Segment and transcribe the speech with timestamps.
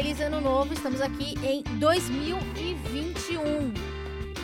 [0.00, 0.72] feliz ano novo.
[0.72, 3.42] Estamos aqui em 2021.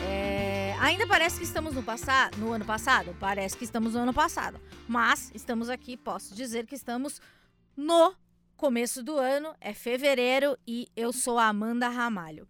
[0.07, 3.15] É, ainda parece que estamos no passado, no ano passado.
[3.19, 4.61] Parece que estamos no ano passado.
[4.87, 7.19] Mas estamos aqui, posso dizer que estamos
[7.75, 8.13] no
[8.55, 9.55] começo do ano.
[9.59, 12.47] É fevereiro e eu sou a Amanda Ramalho.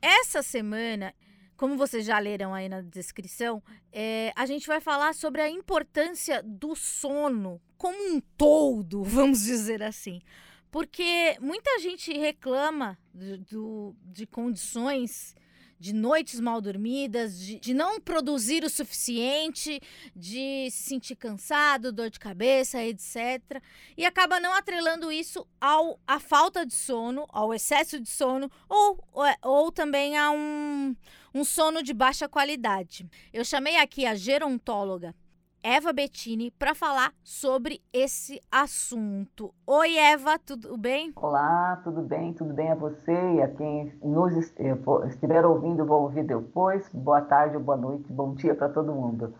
[0.00, 1.12] Essa semana
[1.56, 6.42] como vocês já leram aí na descrição, é, a gente vai falar sobre a importância
[6.42, 10.22] do sono como um todo, vamos dizer assim.
[10.70, 15.34] Porque muita gente reclama de, do, de condições
[15.80, 19.80] de noites mal dormidas, de, de, não produzir o suficiente,
[20.14, 23.62] de se sentir cansado, dor de cabeça, etc.
[23.96, 29.02] E acaba não atrelando isso ao à falta de sono, ao excesso de sono, ou,
[29.10, 30.94] ou, ou também a um,
[31.34, 33.08] um sono de baixa qualidade.
[33.32, 35.14] Eu chamei aqui a gerontóloga
[35.62, 39.52] Eva Bettini para falar sobre esse assunto.
[39.66, 41.12] Oi, Eva, tudo bem?
[41.16, 42.32] Olá, tudo bem?
[42.32, 46.88] Tudo bem a você e a quem nos estiver ouvindo, vou ouvir depois.
[46.94, 49.34] Boa tarde, boa noite, bom dia para todo mundo.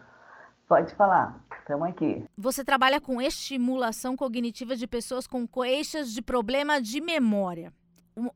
[0.68, 2.22] Pode falar, estamos aqui.
[2.36, 7.72] Você trabalha com estimulação cognitiva de pessoas com queixas de problema de memória.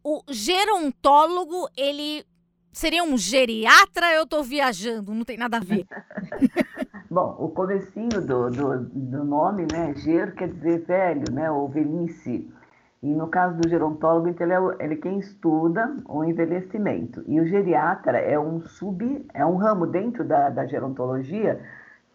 [0.02, 2.24] O gerontólogo, ele
[2.72, 4.12] seria um geriatra?
[4.14, 5.86] Eu estou viajando, não tem nada a ver.
[7.14, 12.52] Bom, o comecinho do, do, do nome, né, ger quer dizer velho, né, ou velhice.
[13.00, 17.22] E no caso do gerontólogo, então, ele é, ele é quem estuda o envelhecimento.
[17.28, 21.60] E o geriatra é um sub, é um ramo dentro da, da gerontologia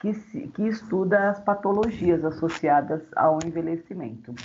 [0.01, 4.35] que, se, que estuda as patologias associadas ao envelhecimento.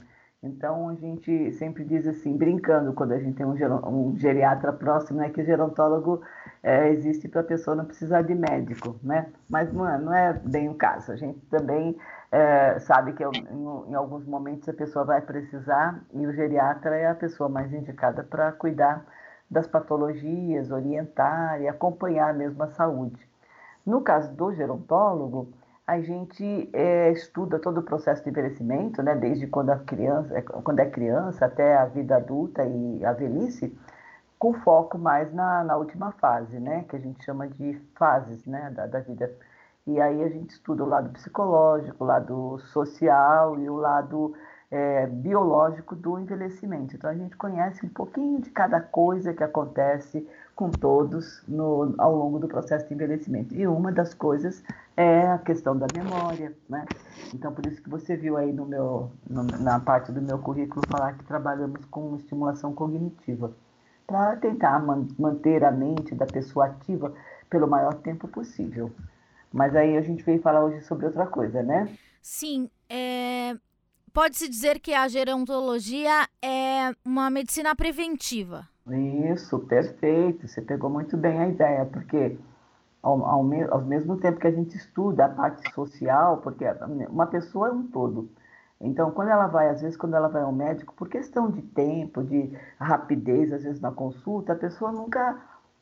[0.40, 3.54] Então a gente sempre diz assim, brincando, quando a gente tem um,
[3.88, 6.22] um geriatra próximo, né, que o gerontólogo
[6.64, 9.30] é, existe para a pessoa não precisar de médico, né?
[9.50, 11.12] Mas não é, não é bem o caso.
[11.12, 11.94] A gente também
[12.32, 17.06] é, sabe que em, em, alguns momentos a pessoa vai precisar e o geriatra é
[17.06, 19.04] a pessoa mais indicada para cuidar
[19.50, 23.28] das patologias, orientar e acompanhar mesmo a saúde.
[23.84, 25.52] No caso do gerontólogo,
[25.86, 30.80] a gente é, estuda todo o processo de envelhecimento, né, desde quando, a criança, quando
[30.80, 33.76] é criança até a vida adulta e a velhice,
[34.38, 38.70] com foco mais na, na última fase, né, que a gente chama de fases né,
[38.70, 39.30] da, da vida.
[39.86, 44.34] E aí a gente estuda o lado psicológico, o lado social e o lado
[44.70, 46.96] é, biológico do envelhecimento.
[46.96, 52.16] Então a gente conhece um pouquinho de cada coisa que acontece com todos no, ao
[52.16, 53.54] longo do processo de envelhecimento.
[53.54, 54.64] E uma das coisas
[54.96, 56.86] é a questão da memória, né?
[57.34, 60.82] Então por isso que você viu aí no meu, no, na parte do meu currículo
[60.88, 63.52] falar que trabalhamos com estimulação cognitiva
[64.06, 67.12] para tentar man manter a mente da pessoa ativa
[67.48, 68.90] pelo maior tempo possível.
[69.52, 71.88] Mas aí a gente veio falar hoje sobre outra coisa, né?
[72.20, 73.56] Sim, é...
[74.12, 78.68] pode-se dizer que a gerontologia é uma medicina preventiva.
[79.32, 80.48] Isso, perfeito.
[80.48, 82.36] Você pegou muito bem a ideia, porque
[83.02, 86.64] ao, ao, ao mesmo tempo que a gente estuda a parte social, porque
[87.08, 88.28] uma pessoa é um todo.
[88.80, 92.22] Então, quando ela vai, às vezes, quando ela vai ao médico, por questão de tempo,
[92.22, 95.40] de rapidez, às vezes na consulta, a pessoa nunca,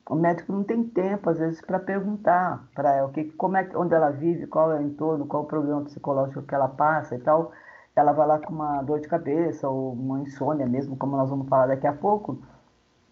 [0.08, 3.68] o médico não tem tempo, às vezes, para perguntar para ela o que, como é,
[3.74, 7.16] onde ela vive, qual é o entorno, qual é o problema psicológico que ela passa
[7.16, 7.52] e tal.
[7.96, 11.48] Ela vai lá com uma dor de cabeça ou uma insônia mesmo, como nós vamos
[11.48, 12.38] falar daqui a pouco,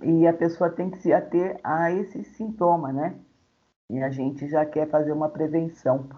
[0.03, 3.15] e a pessoa tem que se ater a esse sintoma, né?
[3.91, 6.09] e a gente já quer fazer uma prevenção.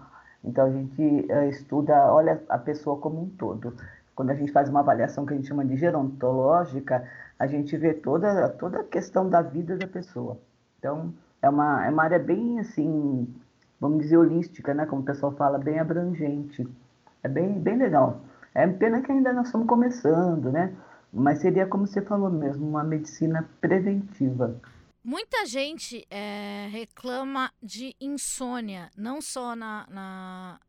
[0.43, 3.73] Então a gente uh, estuda, olha a pessoa como um todo.
[4.15, 7.03] Quando a gente faz uma avaliação que a gente chama de gerontológica,
[7.39, 10.37] a gente vê toda, toda a questão da vida da pessoa.
[10.77, 13.27] Então, é uma, é uma área bem, assim,
[13.79, 14.85] vamos dizer, holística, né?
[14.85, 16.67] Como o pessoal fala, bem abrangente.
[17.23, 18.21] É bem, bem legal.
[18.53, 20.73] É pena que ainda nós estamos começando, né?
[21.11, 24.55] Mas seria, como você falou mesmo, uma medicina preventiva.
[25.03, 30.59] Muita gente é, reclama de insônia, não só na, na,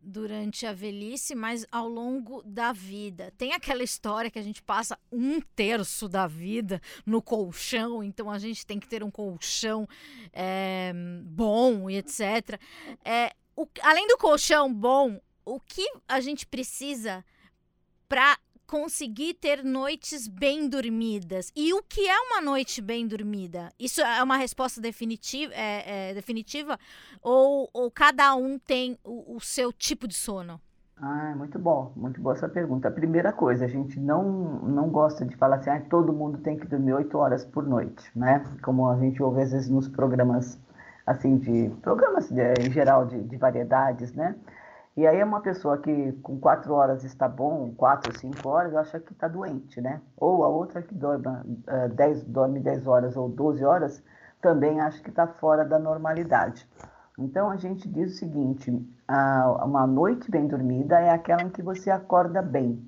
[0.00, 3.32] durante a velhice, mas ao longo da vida.
[3.36, 8.38] Tem aquela história que a gente passa um terço da vida no colchão, então a
[8.38, 9.88] gente tem que ter um colchão
[10.32, 10.92] é,
[11.24, 12.60] bom e etc.
[13.04, 17.24] É, o, além do colchão bom, o que a gente precisa
[18.08, 18.38] para
[18.68, 21.50] conseguir ter noites bem dormidas.
[21.56, 23.70] E o que é uma noite bem dormida?
[23.80, 26.78] Isso é uma resposta definitiva, é, é, definitiva
[27.22, 30.60] ou, ou, cada um tem o, o, seu tipo de sono?
[31.00, 32.88] Ah, muito bom, muito boa essa pergunta.
[32.88, 36.58] A primeira coisa, a gente não, não gosta de falar assim, ah, todo mundo tem
[36.58, 38.44] que dormir oito horas por noite, né?
[38.62, 40.58] Como a gente ouve às vezes nos programas,
[41.06, 44.34] assim, de programas de, em geral de, de variedades, né?
[44.98, 49.12] E aí uma pessoa que com quatro horas está bom, quatro, cinco horas, acha que
[49.12, 50.00] está doente, né?
[50.16, 54.02] Ou a outra que dorme, uh, dez, dorme 10 horas ou 12 horas,
[54.42, 56.68] também acha que está fora da normalidade.
[57.16, 58.72] Então a gente diz o seguinte:
[59.62, 62.84] uma noite bem dormida é aquela em que você acorda bem.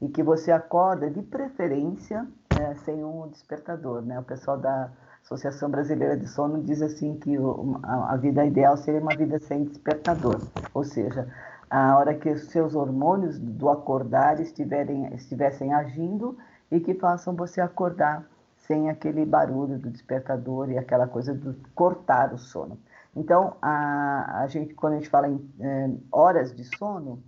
[0.00, 4.18] E que você acorda de preferência uh, sem um despertador, né?
[4.18, 4.90] O pessoal da
[5.24, 7.34] Associação Brasileira de Sono diz assim que
[7.82, 10.38] a vida ideal seria uma vida sem despertador,
[10.74, 11.26] ou seja,
[11.70, 16.36] a hora que os seus hormônios do acordar estiverem, estivessem agindo
[16.70, 18.28] e que façam você acordar
[18.58, 22.78] sem aquele barulho do despertador e aquela coisa de cortar o sono.
[23.16, 27.22] Então, a, a gente, quando a gente fala em é, horas de sono,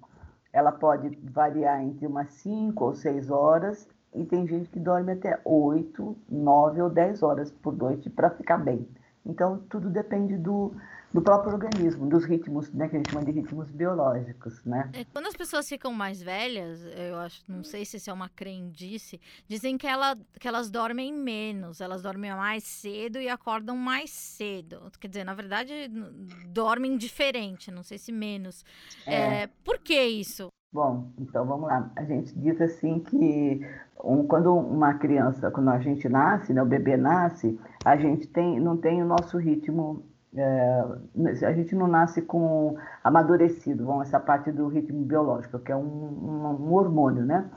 [0.52, 5.40] ela pode variar entre umas 5 ou 6 horas e tem gente que dorme até
[5.44, 8.86] 8, 9 ou 10 horas por noite para ficar bem.
[9.24, 10.72] Então, tudo depende do,
[11.12, 14.88] do próprio organismo, dos ritmos, né, que a gente chama de ritmos biológicos, né?
[14.92, 18.28] É, quando as pessoas ficam mais velhas, eu acho, não sei se isso é uma
[18.28, 24.10] crendice, dizem que, ela, que elas dormem menos, elas dormem mais cedo e acordam mais
[24.10, 24.90] cedo.
[25.00, 25.72] Quer dizer, na verdade,
[26.48, 28.64] dormem diferente, não sei se menos.
[29.04, 29.42] É.
[29.42, 30.48] É, por que isso?
[30.72, 31.90] Bom, então vamos lá.
[31.96, 33.60] A gente diz assim que
[34.04, 38.60] um, quando uma criança, quando a gente nasce, né, o bebê nasce, a gente tem,
[38.60, 40.04] não tem o nosso ritmo,
[40.34, 40.84] é,
[41.46, 45.80] a gente não nasce com amadurecido, vamos, essa parte do ritmo biológico, que é um,
[46.60, 47.48] um, hormônio, né?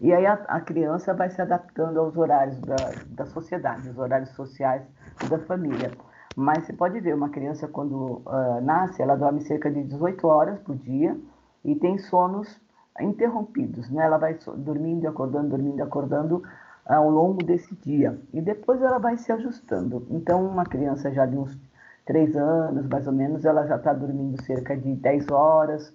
[0.00, 2.76] E aí a, a, criança vai se adaptando aos horários da,
[3.08, 4.82] da sociedade, os horários sociais
[5.28, 5.90] da família.
[6.36, 10.60] Mas você pode ver, uma criança quando uh, nasce, ela dorme cerca de 18 horas
[10.60, 11.16] por dia
[11.64, 12.60] e tem sonos
[13.00, 14.04] interrompidos, né?
[14.04, 16.42] Ela vai dormindo acordando, dormindo acordando
[16.84, 18.18] ao longo desse dia.
[18.32, 20.06] E depois ela vai se ajustando.
[20.10, 21.56] Então, uma criança já de uns
[22.04, 25.94] três anos, mais ou menos, ela já está dormindo cerca de 10 horas.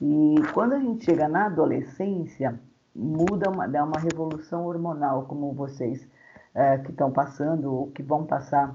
[0.00, 2.58] E quando a gente chega na adolescência,
[2.94, 6.06] muda, uma, dá uma revolução hormonal, como vocês
[6.54, 8.74] é, que estão passando ou que vão passar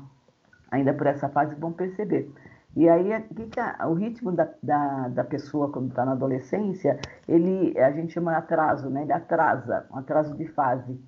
[0.69, 2.29] ainda por essa fase vão perceber.
[2.75, 3.09] E aí,
[3.87, 8.89] o ritmo da, da, da pessoa quando está na adolescência, ele, a gente chama atraso,
[8.89, 9.03] né?
[9.03, 10.99] Ele atrasa, um atraso de fase.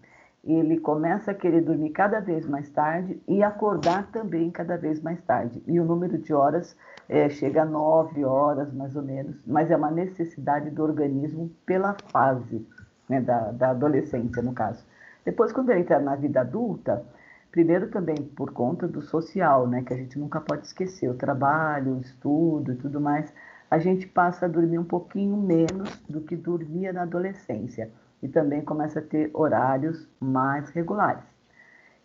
[0.44, 5.20] Ele começa a querer dormir cada vez mais tarde e acordar também cada vez mais
[5.24, 5.64] tarde.
[5.66, 6.78] E o número de horas
[7.10, 11.96] é, chega a nove horas, mais ou menos, mas é uma necessidade do organismo pela
[12.12, 12.64] fase
[13.10, 14.86] né, da, da adolescência, no caso.
[15.24, 17.04] Depois, quando ele entra na vida adulta,
[17.56, 21.94] Primeiro também por conta do social, né, que a gente nunca pode esquecer, o trabalho,
[21.94, 23.34] o estudo e tudo mais,
[23.72, 27.90] a gente passa a dormir um pouquinho menos do que dormia na adolescência
[28.22, 31.24] e também começa a ter horários mais regulares.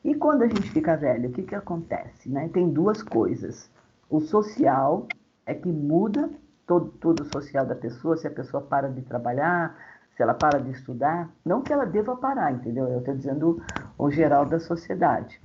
[0.05, 2.29] E quando a gente fica velho, o que, que acontece?
[2.29, 2.49] Né?
[2.55, 3.69] Tem duas coisas.
[4.09, 5.09] O social
[5.45, 6.31] é que muda
[6.65, 9.77] todo, todo o social da pessoa, se a pessoa para de trabalhar,
[10.21, 12.87] se ela para de estudar, não que ela deva parar, entendeu?
[12.87, 13.63] Eu estou dizendo
[13.97, 15.41] o geral da sociedade.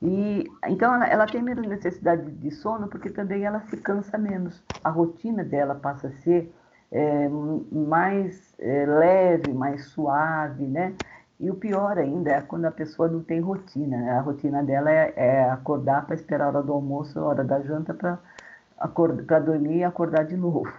[0.00, 4.62] E então ela, ela, tem menos necessidade de sono porque também ela se cansa menos.
[4.82, 6.50] A rotina dela passa a ser
[6.90, 7.28] é,
[7.70, 10.94] mais é, leve, mais suave, né?
[11.38, 13.98] E o pior ainda é quando a pessoa não tem rotina.
[13.98, 14.10] Né?
[14.12, 17.60] A rotina dela é, é acordar para esperar a hora do almoço, a hora da
[17.60, 20.72] janta para dormir e acordar de novo.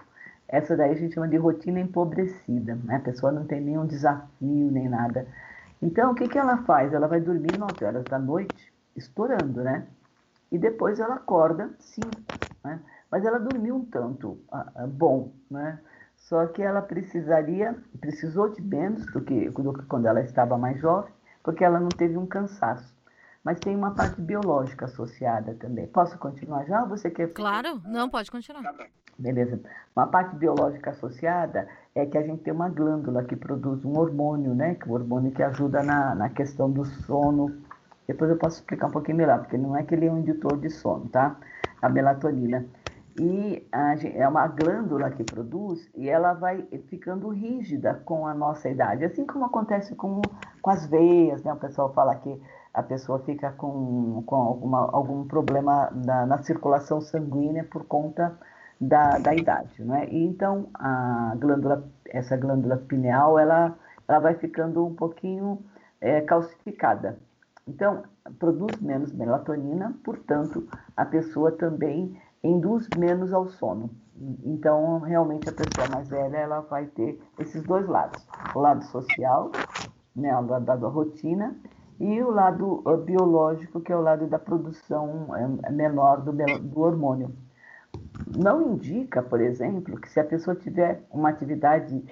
[0.48, 2.96] Essa daí a gente chama de rotina empobrecida, né?
[2.96, 5.26] A pessoa não tem nenhum desafio nem nada.
[5.82, 6.92] Então, o que, que ela faz?
[6.92, 9.86] Ela vai dormir 9 horas da noite, estourando, né?
[10.50, 12.08] e depois ela acorda 5,
[12.64, 12.80] né?
[13.10, 15.78] Mas ela dormiu um tanto ah, ah, bom, né?
[16.16, 20.80] Só que ela precisaria, precisou de menos do que, do que quando ela estava mais
[20.80, 21.12] jovem,
[21.42, 22.94] porque ela não teve um cansaço.
[23.44, 25.86] Mas tem uma parte biológica associada também.
[25.86, 27.28] Posso continuar já ou você quer?
[27.32, 28.74] Claro, não, pode continuar.
[29.18, 29.58] Beleza.
[29.94, 34.54] Uma parte biológica associada é que a gente tem uma glândula que produz um hormônio,
[34.54, 34.74] né?
[34.74, 37.56] Que é o hormônio que ajuda na, na questão do sono.
[38.06, 40.58] Depois eu posso explicar um pouquinho melhor, porque não é que ele é um indutor
[40.58, 41.36] de sono, tá?
[41.80, 42.66] A melatonina
[43.18, 48.68] e a, é uma glândula que produz e ela vai ficando rígida com a nossa
[48.68, 50.20] idade, assim como acontece com,
[50.60, 51.52] com as veias, né?
[51.52, 52.40] O pessoal fala que
[52.74, 58.38] a pessoa fica com, com alguma, algum problema na, na circulação sanguínea por conta
[58.80, 60.08] da, da idade, né?
[60.10, 65.58] E então a glândula, essa glândula pineal, ela, ela vai ficando um pouquinho
[66.00, 67.18] é, calcificada.
[67.66, 68.04] Então,
[68.38, 73.90] produz menos melatonina, portanto, a pessoa também induz menos ao sono.
[74.44, 79.50] Então, realmente, a pessoa mais velha ela vai ter esses dois lados: o lado social,
[80.14, 81.56] né, o lado da rotina,
[81.98, 86.80] e o lado uh, biológico, que é o lado da produção é, menor do, do
[86.80, 87.34] hormônio.
[88.26, 92.02] Não indica, por exemplo, que se a pessoa tiver uma atividade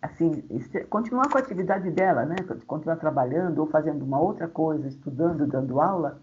[0.00, 0.42] assim,
[0.90, 2.36] continuar com a atividade dela, né?
[2.66, 6.20] Continuar trabalhando ou fazendo uma outra coisa, estudando, dando aula,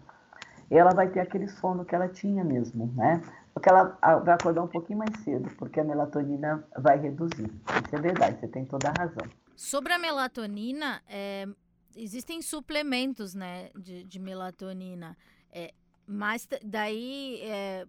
[0.70, 3.20] ela vai ter aquele sono que ela tinha mesmo, né?
[3.52, 7.50] Porque ela vai acordar um pouquinho mais cedo, porque a melatonina vai reduzir.
[7.84, 9.28] Isso é verdade, você tem toda a razão.
[9.54, 11.46] Sobre a melatonina, é,
[11.94, 15.16] existem suplementos, né, de, de melatonina.
[15.52, 15.74] É,
[16.06, 17.86] mas daí, é,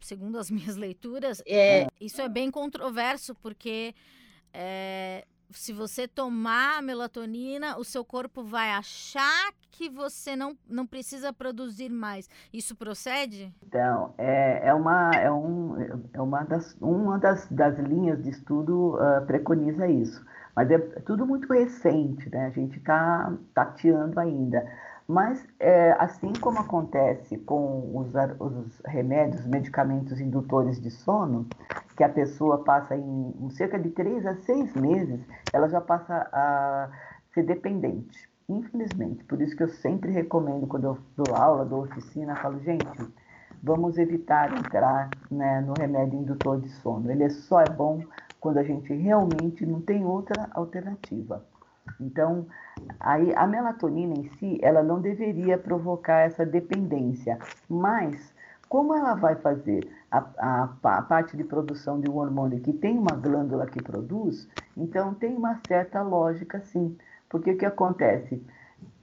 [0.00, 3.94] segundo as minhas leituras, é, isso é bem controverso, porque
[4.52, 11.32] é, se você tomar melatonina, o seu corpo vai achar que você não, não precisa
[11.32, 12.28] produzir mais.
[12.52, 13.54] Isso procede?
[13.66, 15.76] Então, é, é, uma, é, um,
[16.12, 20.24] é uma, das, uma das, das linhas de estudo uh, preconiza isso.
[20.54, 22.46] Mas é tudo muito recente, né?
[22.46, 24.70] A gente está tateando ainda.
[25.06, 31.46] Mas, é, assim como acontece com os, os remédios, medicamentos indutores de sono,
[31.96, 35.20] que a pessoa passa em, cerca de três a seis meses,
[35.52, 36.90] ela já passa a
[37.34, 39.24] ser dependente, infelizmente.
[39.24, 42.86] Por isso que eu sempre recomendo, quando eu dou aula, dou oficina, falo, gente,
[43.62, 47.10] vamos evitar entrar né, no remédio indutor de sono.
[47.10, 48.02] Ele é só é bom
[48.40, 51.44] quando a gente realmente não tem outra alternativa.
[52.00, 52.46] Então,
[53.00, 58.32] aí a melatonina em si, ela não deveria provocar essa dependência, mas
[58.68, 62.98] como ela vai fazer a, a, a, parte de produção de um hormônio que tem
[62.98, 66.96] uma glândula que produz, então tem uma certa lógica sim.
[67.28, 68.42] Porque o que acontece?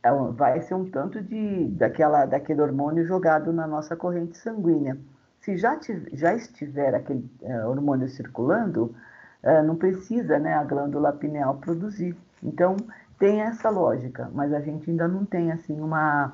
[0.02, 4.98] É vai ser um tanto de, daquela, daquele hormônio jogado na nossa corrente sanguínea.
[5.42, 5.80] Se já,
[6.14, 8.96] já estiver aquele é, hormônio circulando,
[9.44, 12.16] é, não precisa né, a glândula pineal produzir.
[12.44, 12.78] Então,
[13.18, 16.34] tem essa lógica, mas a gente ainda não tem assim uma.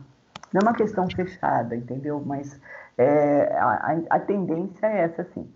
[0.53, 2.21] Não é uma questão fechada, entendeu?
[2.25, 2.59] Mas
[2.97, 5.51] é, a, a, tendência é essa, assim.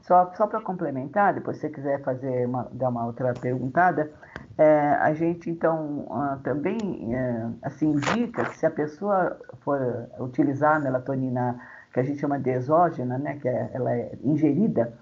[0.00, 4.10] Só, só para complementar, depois se você quiser fazer uma, dar uma outra perguntada,
[4.58, 10.76] é, a gente então uh, também é, assim indica que se a pessoa for utilizar
[10.76, 11.60] a melatonina
[11.92, 14.92] que a gente chama de exógena, né, que é, ela é ingerida,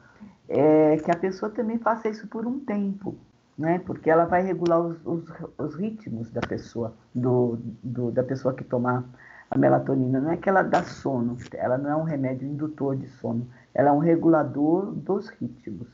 [0.48, 3.16] é, que a pessoa também faça isso por um tempo,
[3.60, 5.24] né, porque ela vai regular os, os,
[5.58, 9.04] os ritmos da pessoa, do, do, da pessoa que tomar
[9.50, 13.06] a melatonina não é que ela dá sono, ela não é um remédio indutor de
[13.08, 15.88] sono, ela é um regulador dos ritmos.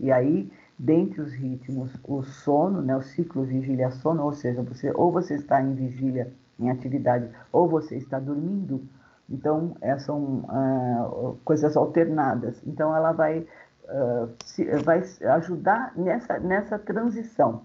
[0.00, 5.12] E aí, dentre os ritmos, o sono, né, o ciclo vigília-sono, ou seja, você ou
[5.12, 8.82] você está em vigília, em atividade, ou você está dormindo.
[9.30, 12.60] Então, são uh, coisas alternadas.
[12.66, 13.46] Então, ela vai
[13.84, 15.02] uh, se, vai
[15.36, 17.62] ajudar nessa, nessa transição.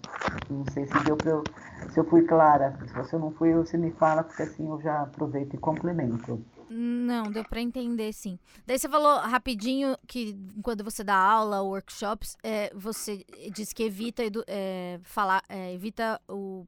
[0.49, 1.43] Não sei se deu eu,
[1.91, 2.77] se eu fui clara.
[2.85, 6.43] Se você não foi, você me fala, porque assim eu já aproveito e complemento.
[6.69, 8.37] Não, deu para entender, sim.
[8.65, 14.23] Daí você falou rapidinho que quando você dá aula, workshops, é, você diz que evita
[14.47, 16.65] é, falar, é, evita o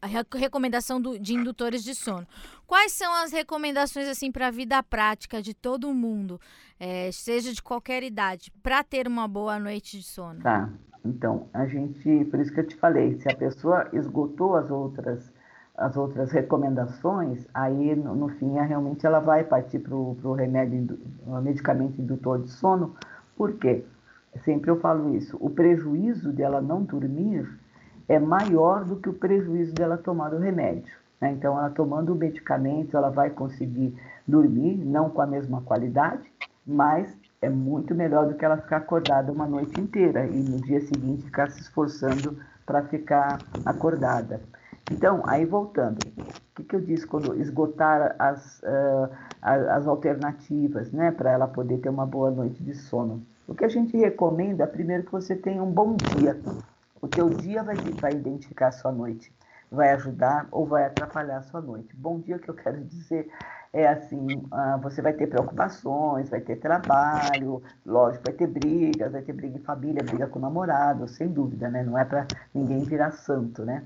[0.00, 2.26] a recomendação do, de indutores de sono.
[2.66, 6.40] Quais são as recomendações assim para a vida prática de todo mundo,
[6.78, 10.40] é, seja de qualquer idade, para ter uma boa noite de sono?
[10.40, 10.70] Tá.
[11.04, 15.32] Então, a gente, por isso que eu te falei, se a pessoa esgotou as outras
[15.80, 21.40] as outras recomendações, aí no, no fim realmente ela vai partir para o remédio, o
[21.40, 22.94] medicamento indutor de sono,
[23.34, 23.82] por quê?
[24.44, 27.48] Sempre eu falo isso, o prejuízo dela não dormir
[28.10, 30.98] é maior do que o prejuízo dela tomar o remédio.
[31.20, 31.30] Né?
[31.30, 36.28] Então, ela tomando o medicamento, ela vai conseguir dormir, não com a mesma qualidade,
[36.66, 40.80] mas é muito melhor do que ela ficar acordada uma noite inteira e no dia
[40.80, 42.36] seguinte ficar se esforçando
[42.66, 44.40] para ficar acordada.
[44.90, 49.08] Então, aí voltando, o que, que eu disse quando esgotar as, uh,
[49.40, 53.22] as alternativas, né, para ela poder ter uma boa noite de sono?
[53.46, 56.36] O que a gente recomenda, primeiro, que você tenha um bom dia.
[57.02, 59.32] O teu dia vai, vai identificar a sua noite,
[59.70, 61.96] vai ajudar ou vai atrapalhar a sua noite.
[61.96, 63.30] Bom dia, que eu quero dizer
[63.72, 69.22] é assim, uh, você vai ter preocupações, vai ter trabalho, lógico, vai ter brigas, vai
[69.22, 71.82] ter briga em família, briga com o namorado, sem dúvida, né?
[71.84, 73.84] Não é para ninguém virar santo, né?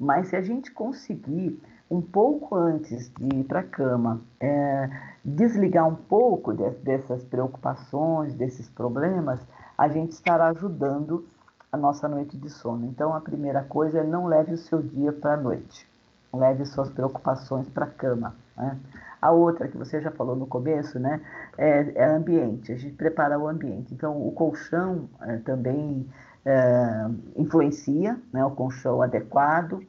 [0.00, 4.90] Mas se a gente conseguir um pouco antes de ir para a cama, é,
[5.24, 9.40] desligar um pouco de, dessas preocupações, desses problemas,
[9.76, 11.26] a gente estará ajudando
[11.76, 12.86] a nossa noite de sono.
[12.86, 15.86] Então, a primeira coisa é não leve o seu dia para a noite,
[16.32, 18.34] leve suas preocupações para a cama.
[18.56, 18.76] Né?
[19.20, 21.20] A outra que você já falou no começo, né,
[21.56, 22.72] é, é ambiente.
[22.72, 23.94] A gente prepara o ambiente.
[23.94, 26.06] Então, o colchão é, também
[26.44, 27.06] é,
[27.36, 29.80] influencia, né, o colchão adequado.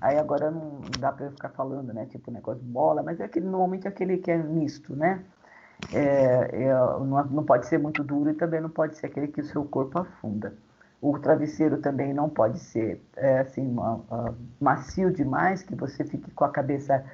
[0.00, 3.24] Aí agora não dá para eu ficar falando, né, tipo negócio de bola, mas é
[3.24, 5.24] aquele, normalmente é aquele que é misto, né?
[5.92, 9.40] É, é, não, não pode ser muito duro e também não pode ser aquele que
[9.40, 10.52] o seu corpo afunda.
[11.00, 13.76] O travesseiro também não pode ser é, assim,
[14.60, 17.04] macio demais, que você fique com a cabeça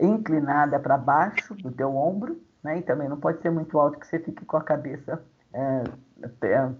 [0.00, 2.78] inclinada para baixo do teu ombro, né?
[2.78, 5.84] E também não pode ser muito alto que você fique com a cabeça é,
[6.42, 6.70] é,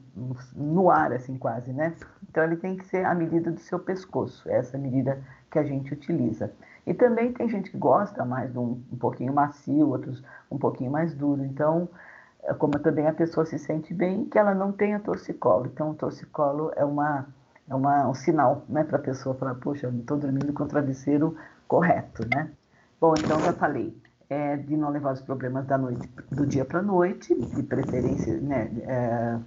[0.55, 1.95] no ar, assim, quase, né?
[2.29, 5.93] Então ele tem que ser a medida do seu pescoço, essa medida que a gente
[5.93, 6.53] utiliza.
[6.87, 10.91] E também tem gente que gosta mais de um, um pouquinho macio, outros um pouquinho
[10.91, 11.45] mais duro.
[11.45, 12.16] Então, é
[12.55, 15.67] como também a pessoa se sente bem, que ela não tenha torcicolo.
[15.67, 17.27] Então, o torcicolo é uma
[17.69, 20.69] é uma, um sinal né, para a pessoa falar, poxa, não estou dormindo com o
[20.69, 21.37] travesseiro
[21.67, 22.51] correto, né?
[23.01, 23.97] Bom, então já falei
[24.31, 28.41] é, de não levar os problemas da noite, do dia para a noite, de preferência,
[28.41, 29.39] né, é,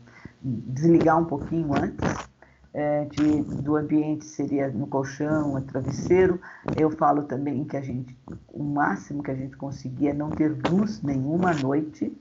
[0.42, 2.30] desligar um pouquinho antes.
[2.72, 6.40] É, de, do ambiente seria no colchão, no travesseiro.
[6.78, 8.16] Eu falo também que a gente,
[8.54, 12.16] o máximo que a gente conseguir é não ter luz nenhuma à noite.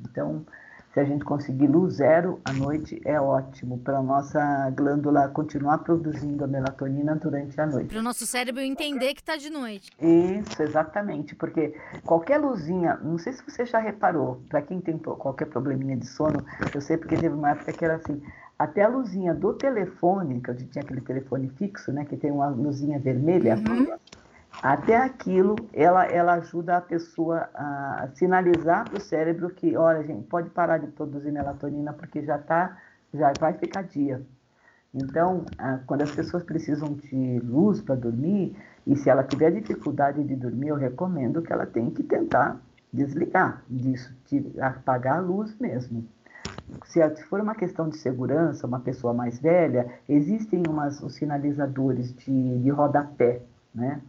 [0.00, 0.44] Então,
[0.92, 5.78] se a gente conseguir luz zero à noite, é ótimo para a nossa glândula continuar
[5.78, 7.88] produzindo a melatonina durante a noite.
[7.88, 9.92] Para o nosso cérebro entender que está de noite.
[10.00, 11.34] Isso, exatamente.
[11.34, 16.06] Porque qualquer luzinha, não sei se você já reparou, para quem tem qualquer probleminha de
[16.06, 18.22] sono, eu sei porque teve uma época que era assim,
[18.58, 22.48] até a luzinha do telefone, que eu tinha aquele telefone fixo, né, que tem uma
[22.48, 23.86] luzinha vermelha, uhum.
[24.62, 30.26] Até aquilo, ela, ela ajuda a pessoa a sinalizar para o cérebro que, olha, gente,
[30.26, 32.76] pode parar de produzir melatonina porque já tá,
[33.14, 34.20] já vai ficar dia.
[34.92, 35.44] Então,
[35.86, 38.56] quando as pessoas precisam de luz para dormir,
[38.86, 42.60] e se ela tiver dificuldade de dormir, eu recomendo que ela tenha que tentar
[42.92, 44.12] desligar disso,
[44.60, 46.04] apagar a luz mesmo.
[46.84, 52.58] Se for uma questão de segurança, uma pessoa mais velha, existem umas, os sinalizadores de,
[52.58, 53.42] de rodapé,
[53.74, 54.00] né?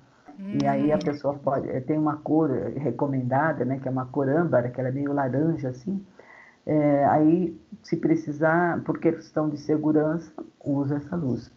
[0.52, 1.00] E aí a hum.
[1.00, 1.70] pessoa pode.
[1.70, 3.80] Eh, tem uma cor eh, recomendada, né?
[3.80, 6.04] Que é uma cor âmbar, que ela é meio laranja, assim.
[6.66, 10.32] É, aí, se precisar, por questão de segurança,
[10.64, 11.52] usa essa luz.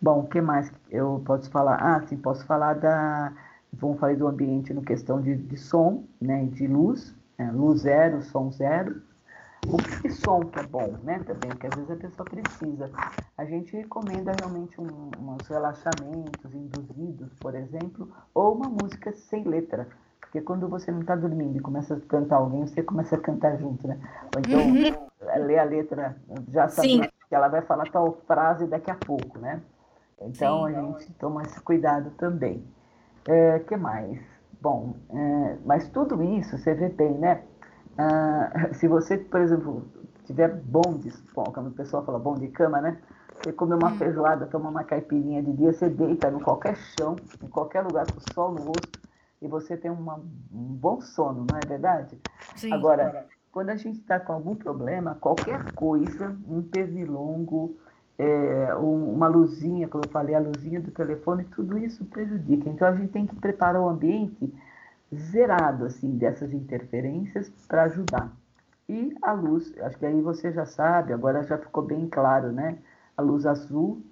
[0.00, 1.76] Bom, o que mais eu posso falar?
[1.80, 3.32] Ah, sim, posso falar da.
[3.72, 6.44] Vamos falar do ambiente no questão de, de som, né?
[6.46, 7.14] De luz.
[7.36, 9.02] É, luz zero, som zero.
[9.66, 11.18] O que som que é bom, né?
[11.20, 12.90] Também, porque às vezes a pessoa precisa.
[13.36, 19.88] A gente recomenda realmente um, uns relaxamentos induzidos, por exemplo, ou uma música sem letra.
[20.20, 23.56] Porque quando você não está dormindo e começa a cantar alguém, você começa a cantar
[23.56, 23.98] junto, né?
[24.34, 25.46] Ou então, uhum.
[25.46, 26.16] ler a letra,
[26.48, 29.60] já sabendo que ela vai falar tal frase daqui a pouco, né?
[30.20, 30.74] Então, Sim.
[30.74, 32.64] a gente toma esse cuidado também.
[33.26, 34.18] O é, que mais?
[34.60, 37.42] Bom, é, mas tudo isso, você vê bem, né?
[37.98, 39.82] Ah, se você, por exemplo,
[40.24, 41.00] tiver bom,
[41.34, 42.98] como o pessoal fala, bom de cama, né?
[43.42, 43.98] Você come uma hum.
[43.98, 48.20] feijoada, toma uma caipirinha de dia, você deita em qualquer chão, em qualquer lugar com
[48.20, 48.98] sol no rosto,
[49.40, 52.18] e você tem uma, um bom sono, não é verdade?
[52.56, 52.72] Sim.
[52.72, 57.76] Agora, quando a gente está com algum problema, qualquer coisa, um pernilongo,
[58.18, 62.68] é, uma luzinha, como eu falei, a luzinha do telefone, tudo isso prejudica.
[62.68, 64.52] Então a gente tem que preparar o ambiente
[65.14, 68.32] zerado assim dessas interferências para ajudar.
[68.88, 72.78] E a luz, acho que aí você já sabe, agora já ficou bem claro, né?
[73.16, 74.02] A luz azul,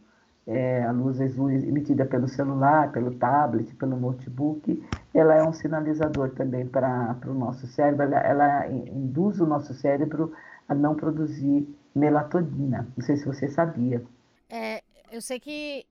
[0.47, 4.83] é, a luz azul emitida pelo celular, pelo tablet, pelo notebook,
[5.15, 10.33] ela é um sinalizador também para o nosso cérebro, ela, ela induz o nosso cérebro
[10.69, 12.87] a não produzir melatonina.
[12.97, 14.05] Não sei se você sabia.
[14.49, 15.87] É, eu sei que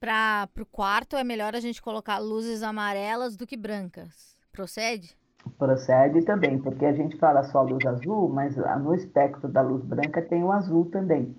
[0.00, 4.35] para o quarto é melhor a gente colocar luzes amarelas do que brancas.
[4.56, 5.14] Procede?
[5.58, 10.22] Procede também, porque a gente fala só luz azul, mas no espectro da luz branca
[10.22, 11.36] tem o azul também.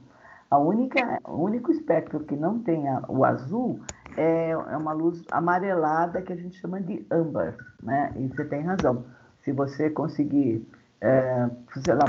[0.51, 3.82] A única, o único espectro que não tem o azul
[4.15, 8.13] é, é uma luz amarelada que a gente chama de âmbar, né?
[8.15, 9.03] E você tem razão.
[9.41, 10.65] Se você conseguir,
[11.01, 11.49] é,
[11.84, 12.06] sei lá,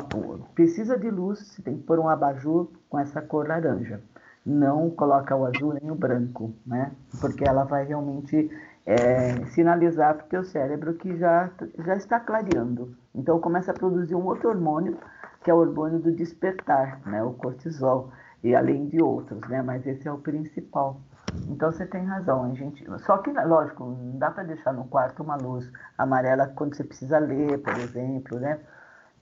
[0.55, 4.01] precisa de luz, você tem que pôr um abajur com essa cor laranja.
[4.44, 6.92] Não coloca o azul nem o branco, né?
[7.18, 8.51] Porque ela vai realmente
[8.88, 11.51] é, sinalizar para o teu cérebro que já,
[11.85, 12.96] já está clareando.
[13.14, 14.96] Então começa a produzir um outro hormônio,
[15.44, 17.22] que é o hormônio do despertar, né?
[17.22, 18.11] O cortisol
[18.42, 19.61] e além de outros, né?
[19.61, 21.03] Mas esse é o principal.
[21.51, 22.83] Então você tem razão, a gente.
[23.01, 27.18] Só que, lógico, não dá para deixar no quarto uma luz amarela quando você precisa
[27.18, 28.59] ler, por exemplo, né?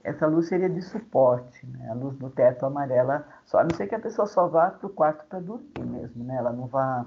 [0.05, 1.91] Essa luz seria de suporte, né?
[1.91, 4.87] A luz do teto amarela, só a não ser que a pessoa só vá para
[4.87, 6.37] o quarto para dormir mesmo, né?
[6.37, 7.05] Ela não vá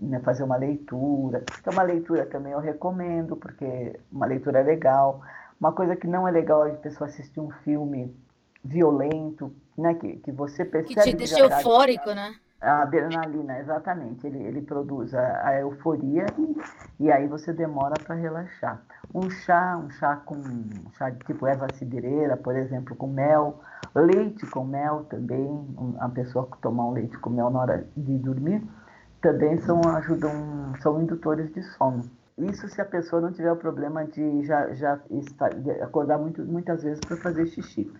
[0.00, 1.44] né, fazer uma leitura.
[1.60, 5.22] Então, uma leitura também eu recomendo, porque uma leitura é legal.
[5.60, 8.14] Uma coisa que não é legal é a pessoa assistir um filme
[8.64, 9.94] violento, né?
[9.94, 10.94] Que, que você percebe.
[10.94, 12.34] Que te deixa eufórico, né?
[12.60, 14.26] A adrenalina, exatamente.
[14.26, 18.82] Ele, ele produz a, a euforia e, e, aí você demora para relaxar.
[19.14, 23.60] Um chá, um chá com um chá de tipo erva cidreira, por exemplo, com mel,
[23.94, 25.48] leite com mel também.
[26.00, 28.60] a pessoa que tomar um leite com mel na hora de dormir
[29.20, 32.08] também são ajudam são indutores de sono.
[32.38, 36.42] Isso se a pessoa não tiver o problema de já, já estar, de acordar muito,
[36.44, 37.90] muitas vezes para fazer xixi.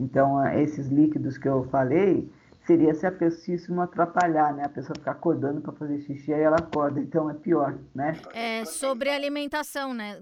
[0.00, 2.28] Então, esses líquidos que eu falei
[2.66, 4.64] seria se a pessoa isso não atrapalhar, né?
[4.64, 8.18] A pessoa ficar acordando para fazer xixi aí ela acorda, então é pior, né?
[8.32, 10.20] É sobre alimentação, né?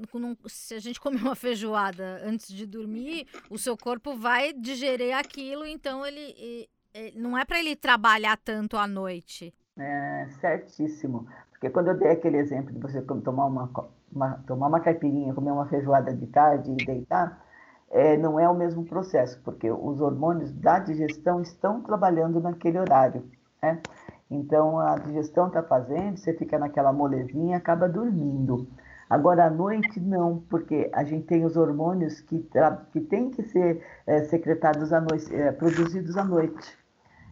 [0.49, 5.65] Se a gente comer uma feijoada antes de dormir, o seu corpo vai digerir aquilo,
[5.65, 6.69] então ele
[7.15, 9.55] não é para ele trabalhar tanto à noite.
[9.79, 13.71] É certíssimo, porque quando eu dei aquele exemplo de você tomar uma,
[14.13, 17.43] uma tomar uma caipirinha, comer uma feijoada de tarde e deitar
[17.93, 23.23] é, não é o mesmo processo, porque os hormônios da digestão estão trabalhando naquele horário.
[23.63, 23.81] Né?
[24.31, 28.67] Então, a digestão está fazendo, você fica naquela molezinha acaba dormindo.
[29.09, 32.49] Agora, à noite, não, porque a gente tem os hormônios que,
[32.93, 36.82] que têm que ser é, secretados à noite, é, produzidos à noite.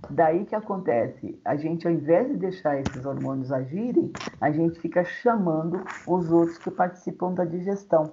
[0.09, 4.11] Daí que acontece, a gente, ao invés de deixar esses hormônios agirem,
[4.41, 8.13] a gente fica chamando os outros que participam da digestão.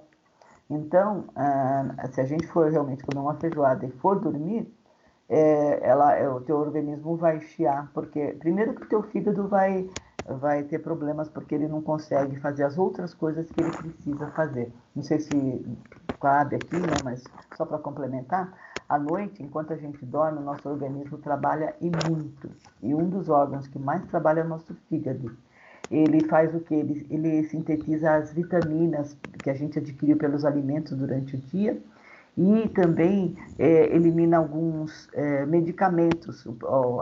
[0.70, 4.70] Então, ah, se a gente for realmente comer uma feijoada e for dormir,
[5.28, 9.88] é, ela, é, o teu organismo vai chiar, porque primeiro que o teu fígado vai,
[10.24, 14.72] vai ter problemas porque ele não consegue fazer as outras coisas que ele precisa fazer.
[14.94, 15.66] Não sei se
[16.20, 17.24] cabe aqui, né, mas
[17.56, 18.52] só para complementar,
[18.88, 22.50] à noite, enquanto a gente dorme, o nosso organismo trabalha e muito.
[22.82, 25.36] E um dos órgãos que mais trabalha é o nosso fígado
[25.90, 26.74] ele faz o que?
[26.74, 31.80] Ele, ele sintetiza as vitaminas que a gente adquiriu pelos alimentos durante o dia
[32.36, 36.46] e também é, elimina alguns é, medicamentos,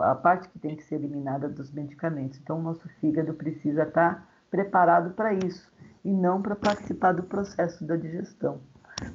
[0.01, 2.39] a parte que tem que ser eliminada dos medicamentos.
[2.41, 5.71] Então, o nosso fígado precisa estar preparado para isso
[6.03, 8.59] e não para participar do processo da digestão.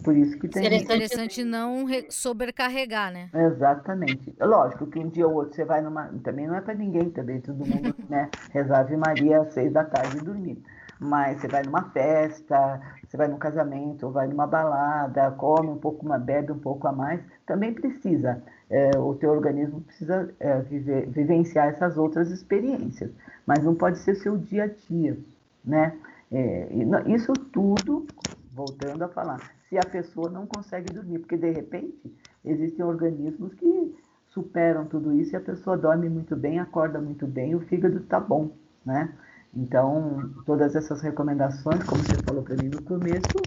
[0.02, 0.62] Por isso que tem.
[0.62, 3.28] Seria interessante não sobrecarregar, né?
[3.34, 4.34] Exatamente.
[4.40, 6.06] Lógico que um dia ou outro você vai numa.
[6.22, 8.30] Também não é para ninguém também, todo mundo, né?
[8.50, 10.62] Rezar Maria às seis da tarde e dormir.
[11.00, 15.78] Mas você vai numa festa, você vai num casamento, ou vai numa balada, come um
[15.78, 18.40] pouco, uma, bebe um pouco a mais, também precisa.
[18.70, 23.10] É, o teu organismo precisa é, viver, vivenciar essas outras experiências.
[23.44, 25.18] Mas não pode ser seu dia a dia,
[25.64, 25.92] né?
[26.30, 26.68] É,
[27.08, 28.06] isso tudo,
[28.54, 29.40] voltando a falar,
[29.72, 33.96] se a pessoa não consegue dormir, porque de repente existem organismos que
[34.28, 38.20] superam tudo isso e a pessoa dorme muito bem, acorda muito bem, o fígado está
[38.20, 38.50] bom,
[38.84, 39.14] né?
[39.54, 43.38] Então, todas essas recomendações, como você falou para mim no começo,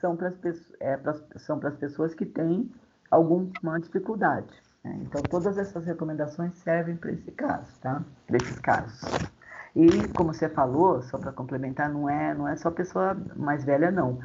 [0.00, 0.36] são para as
[0.80, 0.96] é,
[1.78, 2.68] pessoas que têm
[3.08, 4.52] alguma dificuldade.
[4.82, 4.98] Né?
[5.02, 8.02] Então, todas essas recomendações servem para esse caso, tá?
[8.26, 9.00] Para esses casos.
[9.74, 13.90] E, como você falou, só para complementar, não é, não é só pessoa mais velha,
[13.90, 14.18] não.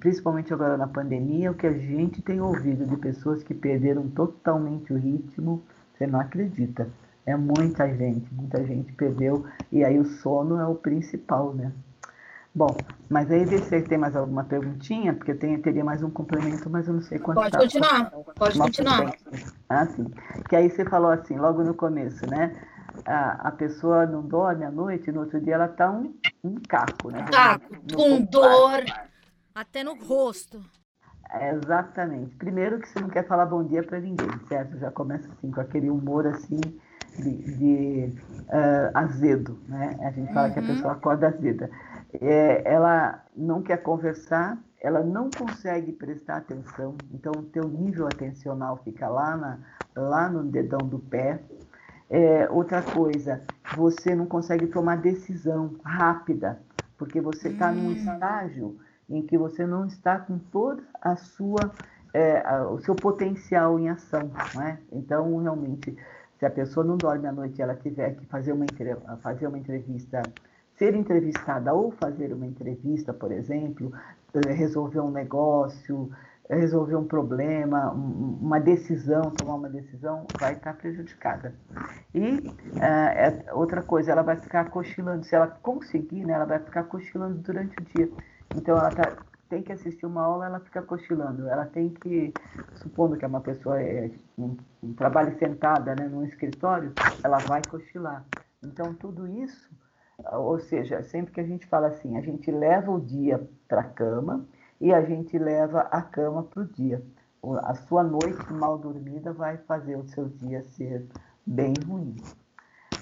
[0.00, 4.92] Principalmente agora na pandemia, o que a gente tem ouvido de pessoas que perderam totalmente
[4.92, 5.62] o ritmo,
[5.96, 6.88] você não acredita.
[7.24, 9.44] É muita gente, muita gente perdeu.
[9.70, 11.70] E aí o sono é o principal, né?
[12.54, 12.74] Bom,
[13.08, 16.88] mas aí vê se tem mais alguma perguntinha, porque tem, teria mais um complemento, mas
[16.88, 17.36] eu não sei quanto.
[17.36, 17.58] Pode tá.
[17.58, 19.14] continuar, pode continuar.
[19.68, 20.06] Ah, sim.
[20.48, 22.52] Que aí você falou assim, logo no começo, né?
[23.04, 27.10] A, a pessoa não dorme à noite, no outro dia ela tá um, um caco,
[27.10, 27.24] né?
[27.30, 28.84] Caco, com dor,
[29.54, 30.60] até no rosto.
[31.30, 32.34] É, exatamente.
[32.36, 34.78] Primeiro que você não quer falar bom dia para ninguém, certo?
[34.78, 36.60] Já começa assim, com aquele humor assim,
[37.18, 39.96] de, de uh, azedo, né?
[40.00, 40.54] A gente fala uhum.
[40.54, 40.68] que a uhum.
[40.68, 41.70] pessoa acorda azeda.
[42.20, 48.78] É, ela não quer conversar, ela não consegue prestar atenção, então o teu nível atencional
[48.82, 49.58] fica lá, na,
[49.94, 51.40] lá no dedão do pé.
[52.10, 53.42] É, outra coisa,
[53.76, 56.58] você não consegue tomar decisão rápida,
[56.96, 57.92] porque você está num hum.
[57.92, 61.70] estágio em que você não está com toda a sua
[62.12, 64.30] é, o seu potencial em ação,
[64.62, 64.78] é?
[64.90, 65.96] Então realmente,
[66.38, 68.66] se a pessoa não dorme à noite, e ela tiver que fazer uma
[69.22, 70.22] fazer uma entrevista,
[70.76, 73.92] ser entrevistada ou fazer uma entrevista, por exemplo,
[74.34, 76.10] eh, resolver um negócio,
[76.48, 81.54] resolver um problema, uma decisão, tomar uma decisão, vai estar prejudicada.
[82.14, 86.84] E uh, outra coisa, ela vai ficar cochilando, se ela conseguir, né, ela vai ficar
[86.84, 88.10] cochilando durante o dia.
[88.56, 89.16] Então ela tá,
[89.48, 91.48] tem que assistir uma aula, ela fica cochilando.
[91.48, 92.32] Ela tem que,
[92.76, 97.60] supondo que é uma pessoa é, um, um trabalho sentada né, num escritório, ela vai
[97.68, 98.24] cochilar.
[98.64, 99.70] Então tudo isso,
[100.32, 103.84] ou seja, sempre que a gente fala assim, a gente leva o dia para a
[103.84, 104.46] cama
[104.80, 107.02] e a gente leva a cama para o dia.
[107.62, 111.06] A sua noite mal dormida vai fazer o seu dia ser
[111.46, 112.16] bem ruim.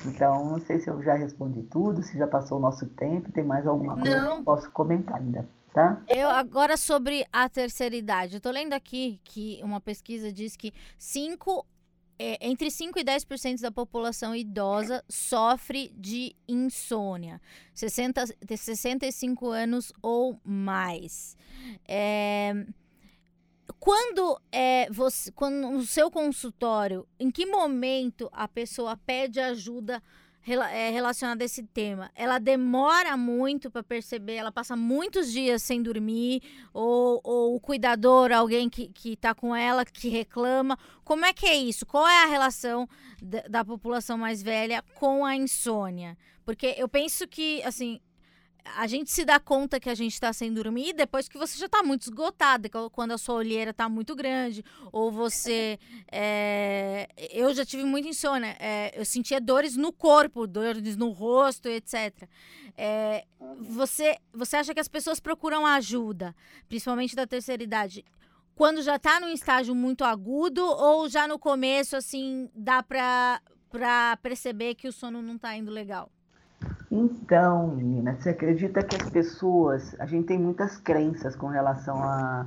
[0.04, 3.44] Então, não sei se eu já respondi tudo, se já passou o nosso tempo, tem
[3.44, 4.34] mais alguma coisa não.
[4.34, 5.48] que eu posso comentar ainda.
[5.72, 6.00] Tá?
[6.08, 8.36] Eu agora sobre a terceira idade.
[8.36, 11.66] Eu tô lendo aqui que uma pesquisa diz que 5
[12.18, 17.40] é, entre 5 e 10% da população idosa sofre de insônia,
[17.74, 18.24] 60,
[18.56, 21.36] 65 anos ou mais.
[21.86, 22.54] É,
[23.78, 30.02] quando é você, quando no seu consultório, em que momento a pessoa pede ajuda
[30.46, 32.10] relacionada a esse tema?
[32.14, 36.40] Ela demora muito para perceber, ela passa muitos dias sem dormir,
[36.72, 40.78] ou, ou o cuidador, alguém que, que tá com ela, que reclama.
[41.04, 41.84] Como é que é isso?
[41.84, 42.88] Qual é a relação
[43.20, 46.16] da, da população mais velha com a insônia?
[46.44, 48.00] Porque eu penso que, assim,
[48.76, 51.66] a gente se dá conta que a gente está sem dormir depois que você já
[51.66, 55.78] está muito esgotada, quando a sua olheira está muito grande, ou você.
[56.10, 61.68] É, eu já tive muita insônia, é, eu sentia dores no corpo, dores no rosto,
[61.68, 62.28] etc.
[62.76, 63.24] É,
[63.60, 66.34] você, você acha que as pessoas procuram ajuda,
[66.68, 68.04] principalmente da terceira idade,
[68.54, 73.40] quando já está num estágio muito agudo, ou já no começo, assim, dá para
[74.22, 76.10] perceber que o sono não está indo legal?
[76.96, 82.46] Então, menina, você acredita que as pessoas, a gente tem muitas crenças com relação à,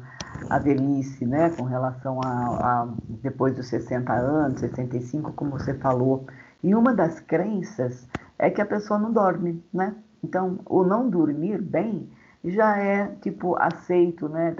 [0.49, 1.51] à velhice, né?
[1.51, 2.87] Com relação a, a
[3.21, 6.25] depois dos 60 anos, 65, como você falou.
[6.63, 8.07] E uma das crenças
[8.39, 9.95] é que a pessoa não dorme, né?
[10.23, 12.09] Então, o não dormir bem
[12.43, 14.55] já é tipo aceito, né?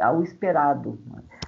[0.00, 0.98] Ao esperado.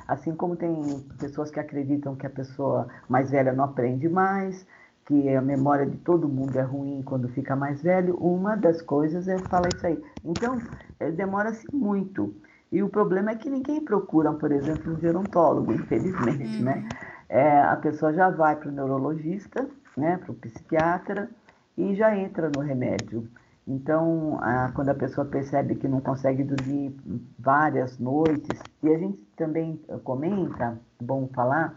[0.06, 4.66] Assim como tem pessoas que acreditam que a pessoa mais velha não aprende mais,
[5.06, 9.28] que a memória de todo mundo é ruim quando fica mais velho, uma das coisas
[9.28, 10.02] é falar isso aí.
[10.24, 10.58] Então,
[10.98, 12.34] é, demora-se muito.
[12.72, 16.76] E o problema é que ninguém procura, por exemplo, um gerontólogo, infelizmente, né?
[16.76, 17.14] Uhum.
[17.28, 21.28] É, a pessoa já vai para o neurologista, né, para o psiquiatra,
[21.76, 23.28] e já entra no remédio.
[23.66, 26.94] Então, a, quando a pessoa percebe que não consegue dormir
[27.38, 31.74] várias noites, e a gente também comenta, bom falar,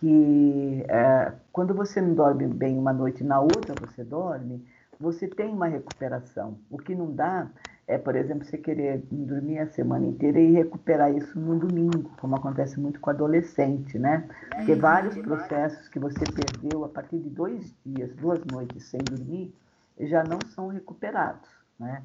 [0.00, 4.64] que é, quando você não dorme bem uma noite e na outra você dorme,
[4.98, 6.58] você tem uma recuperação.
[6.70, 7.50] O que não dá
[7.86, 12.36] é, por exemplo, você querer dormir a semana inteira e recuperar isso no domingo, como
[12.36, 14.28] acontece muito com adolescente, né?
[14.48, 19.52] Porque vários processos que você perdeu a partir de dois dias, duas noites sem dormir,
[19.98, 22.02] já não são recuperados, né?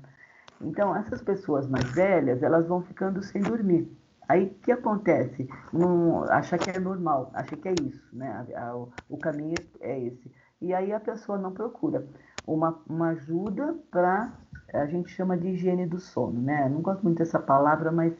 [0.59, 3.87] Então, essas pessoas mais velhas, elas vão ficando sem dormir.
[4.27, 5.47] Aí o que acontece?
[5.71, 8.45] Não, acha que é normal, acha que é isso, né?
[8.73, 10.31] O, o caminho é esse.
[10.61, 12.07] E aí a pessoa não procura
[12.47, 14.33] uma, uma ajuda para,
[14.73, 16.67] a gente chama de higiene do sono, né?
[16.69, 18.13] Não gosto muito dessa palavra, mas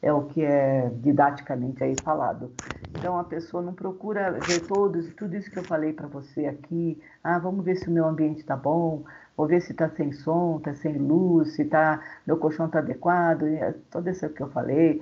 [0.00, 2.52] é o que é didaticamente aí falado.
[2.90, 7.00] Então a pessoa não procura ver todos, tudo isso que eu falei para você aqui.
[7.22, 9.04] Ah, vamos ver se o meu ambiente está bom,
[9.36, 13.44] vou ver se está sem som, está sem luz, se tá, meu colchão está adequado,
[13.90, 15.00] tudo isso que eu falei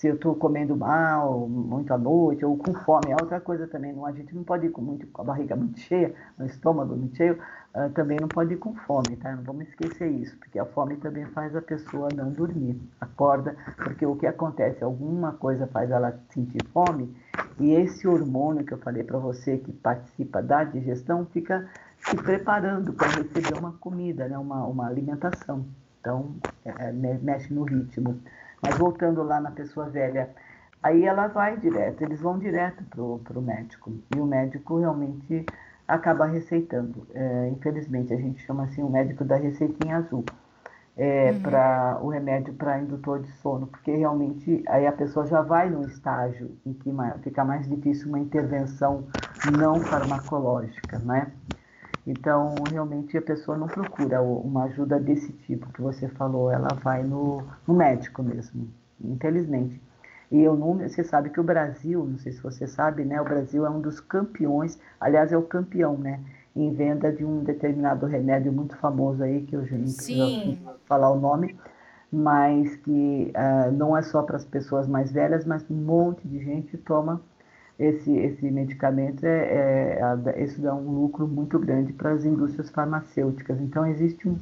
[0.00, 3.92] se eu estou comendo mal, muito à noite, ou com fome, é outra coisa também.
[3.92, 6.96] Não, a gente não pode ir com, muito, com a barriga muito cheia, o estômago
[6.96, 7.38] muito cheio,
[7.74, 9.36] uh, também não pode ir com fome, tá?
[9.36, 12.80] Não vamos esquecer isso, porque a fome também faz a pessoa não dormir.
[12.98, 17.14] Acorda, porque o que acontece, alguma coisa faz ela sentir fome,
[17.58, 22.94] e esse hormônio que eu falei para você, que participa da digestão, fica se preparando
[22.94, 24.38] para receber uma comida, né?
[24.38, 25.66] uma, uma alimentação.
[26.00, 28.18] Então, é, é mexe no ritmo.
[28.62, 30.30] Mas voltando lá na pessoa velha,
[30.82, 33.92] aí ela vai direto, eles vão direto pro, pro médico.
[34.14, 35.44] E o médico realmente
[35.86, 37.06] acaba receitando.
[37.12, 40.24] É, infelizmente, a gente chama assim o médico da receitinha azul.
[40.96, 41.40] É, uhum.
[41.40, 45.82] para o remédio para indutor de sono, porque realmente aí a pessoa já vai num
[45.82, 46.92] estágio em que
[47.22, 49.04] fica mais difícil uma intervenção
[49.56, 51.32] não farmacológica, né?
[52.06, 57.02] Então, realmente a pessoa não procura uma ajuda desse tipo que você falou, ela vai
[57.02, 58.68] no, no médico mesmo,
[59.02, 59.80] infelizmente.
[60.30, 63.20] E eu não, você sabe que o Brasil, não sei se você sabe, né?
[63.20, 66.20] O Brasil é um dos campeões, aliás, é o campeão, né?
[66.54, 71.10] Em venda de um determinado remédio muito famoso aí, que eu já não preciso falar
[71.10, 71.56] o nome,
[72.12, 76.38] mas que uh, não é só para as pessoas mais velhas, mas um monte de
[76.44, 77.20] gente toma
[77.80, 80.00] esse, esse medicamento, é, é,
[80.34, 83.58] é isso dá um lucro muito grande para as indústrias farmacêuticas.
[83.58, 84.38] Então, existe um,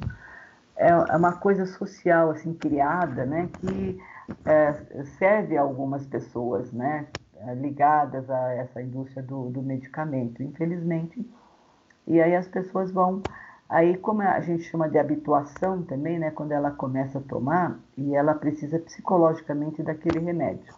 [0.75, 3.97] é, é uma coisa social assim criada, né, que
[4.45, 4.73] é,
[5.17, 7.07] serve a algumas pessoas, né,
[7.55, 11.25] ligadas a essa indústria do, do medicamento, infelizmente.
[12.05, 13.21] E aí as pessoas vão,
[13.69, 18.13] aí como a gente chama de habituação também, né, quando ela começa a tomar e
[18.13, 20.73] ela precisa psicologicamente daquele remédio.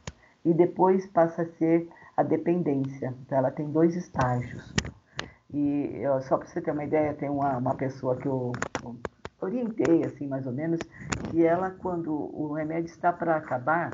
[0.46, 1.90] E depois passa a ser
[2.22, 3.14] a dependência.
[3.26, 4.74] Então, ela tem dois estágios.
[5.54, 8.54] E eu, só para você ter uma ideia, tem uma, uma pessoa que eu,
[8.84, 8.96] eu
[9.42, 10.80] orientei, assim, mais ou menos,
[11.30, 13.92] que ela, quando o remédio está para acabar,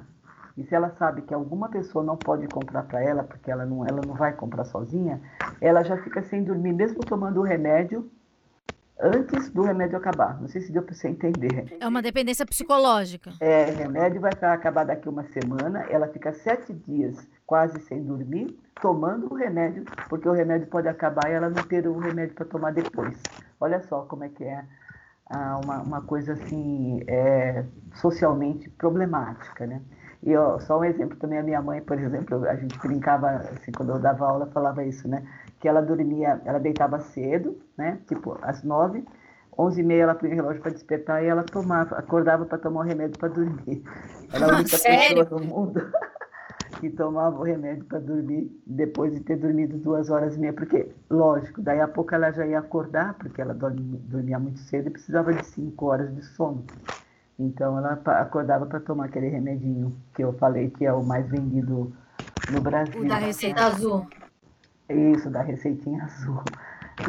[0.56, 3.86] e se ela sabe que alguma pessoa não pode comprar para ela, porque ela não,
[3.86, 5.22] ela não vai comprar sozinha,
[5.60, 8.10] ela já fica sem dormir, mesmo tomando o remédio,
[9.00, 10.40] antes do remédio acabar.
[10.40, 11.78] Não sei se deu para você entender.
[11.80, 13.32] É uma dependência psicológica.
[13.40, 18.60] É, o remédio vai acabar daqui uma semana, ela fica sete dias quase sem dormir,
[18.82, 22.46] tomando o remédio, porque o remédio pode acabar e ela não ter o remédio para
[22.46, 23.18] tomar depois.
[23.60, 24.64] Olha só como é que é
[25.30, 27.64] ah, uma, uma coisa assim, é,
[27.96, 29.82] socialmente problemática, né?
[30.22, 33.72] E ó, só um exemplo também, a minha mãe, por exemplo, a gente brincava, assim,
[33.72, 35.24] quando eu dava aula, falava isso, né?
[35.60, 38.00] Que ela dormia, ela deitava cedo, né?
[38.08, 39.06] Tipo, às nove,
[39.58, 42.82] onze e meia ela punha o relógio para despertar e ela tomava, acordava para tomar
[42.82, 43.84] o remédio para dormir.
[44.34, 45.82] Ela é a única pessoa do mundo
[46.80, 50.54] que tomava o remédio para dormir depois de ter dormido duas horas e meia.
[50.54, 54.92] Porque, lógico, daí a pouco ela já ia acordar, porque ela dormia muito cedo e
[54.92, 56.66] precisava de cinco horas de sono.
[57.40, 61.94] Então ela acordava para tomar aquele remedinho que eu falei que é o mais vendido
[62.52, 63.02] no Brasil.
[63.02, 64.08] O da receita azul.
[64.90, 66.42] Isso, da receitinha azul.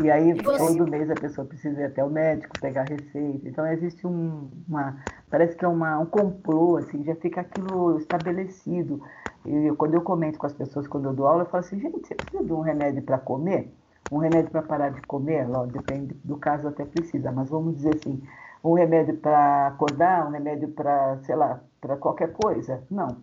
[0.02, 0.58] E aí, você...
[0.58, 3.48] todo mês a pessoa precisa ir até o médico pegar a receita.
[3.48, 4.96] Então, existe um, uma.
[5.30, 9.02] Parece que é uma, um complô, assim, já fica aquilo estabelecido.
[9.48, 12.06] E quando eu comento com as pessoas, quando eu dou aula, eu falo assim: gente,
[12.06, 13.72] você precisa de um remédio para comer?
[14.12, 15.48] Um remédio para parar de comer?
[15.48, 18.22] Lá, depende do caso, até precisa, mas vamos dizer assim:
[18.62, 22.84] um remédio para acordar, um remédio para, sei lá, para qualquer coisa?
[22.90, 23.16] Não.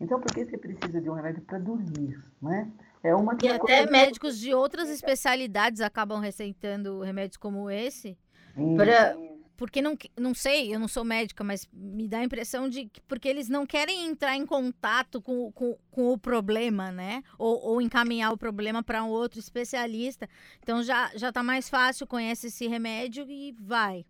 [0.00, 2.70] Então, por que você precisa de um remédio para dormir, né?
[3.02, 8.16] É uma e até médicos de outras especialidades acabam receitando remédios como esse.
[8.76, 9.16] Pra,
[9.62, 13.00] porque não, não sei, eu não sou médica, mas me dá a impressão de que
[13.02, 17.22] porque eles não querem entrar em contato com, com, com o problema, né?
[17.38, 20.28] Ou, ou encaminhar o problema para um outro especialista.
[20.60, 24.04] Então já, já tá mais fácil, conhece esse remédio e vai.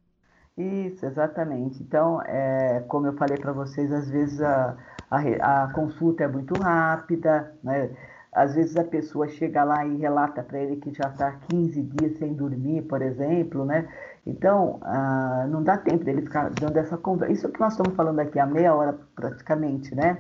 [0.57, 1.83] Isso, exatamente.
[1.83, 4.75] Então, é, como eu falei para vocês, às vezes a,
[5.11, 7.91] a, a consulta é muito rápida, né?
[8.33, 12.17] Às vezes a pessoa chega lá e relata para ele que já está 15 dias
[12.17, 13.87] sem dormir, por exemplo, né?
[14.25, 17.33] Então, ah, não dá tempo dele ficar dando essa conversa.
[17.33, 20.17] Isso que nós estamos falando aqui há meia hora praticamente, né?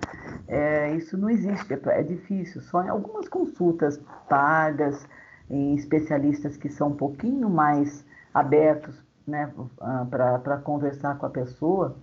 [0.48, 2.60] É, isso não existe, é, é difícil.
[2.62, 5.06] Só em algumas consultas pagas,
[5.48, 11.96] em especialistas que são um pouquinho mais abertos né, ah, para conversar com a pessoa,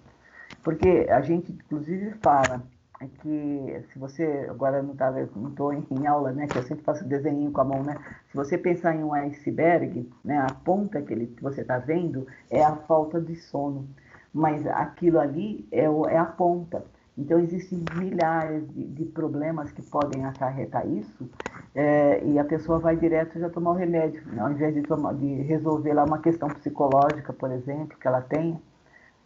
[0.63, 2.63] porque a gente, inclusive, fala
[3.07, 7.05] que se você agora não tá, estou em, em, aula, né, que eu sempre faço
[7.05, 7.95] desenho com a mão, né?
[8.29, 12.27] Se você pensar em um iceberg, né, a ponta que, ele, que você está vendo
[12.49, 13.87] é a falta de sono,
[14.33, 16.83] mas aquilo ali é, o, é a ponta.
[17.17, 21.29] Então existem milhares de, de problemas que podem acarretar isso
[21.75, 25.41] é, e a pessoa vai direto já tomar o remédio, ao invés de, tomar, de
[25.43, 28.59] resolver lá uma questão psicológica, por exemplo, que ela tenha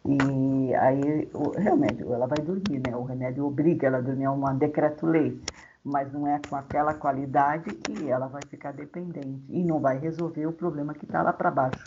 [0.06, 2.96] e aí o remédio, ela vai dormir, né?
[2.96, 5.42] O remédio obriga ela a dormir, é um decreto-lei,
[5.84, 10.46] mas não é com aquela qualidade que ela vai ficar dependente e não vai resolver
[10.46, 11.84] o problema que está lá para baixo,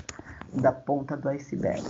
[0.52, 1.82] da ponta do iceberg.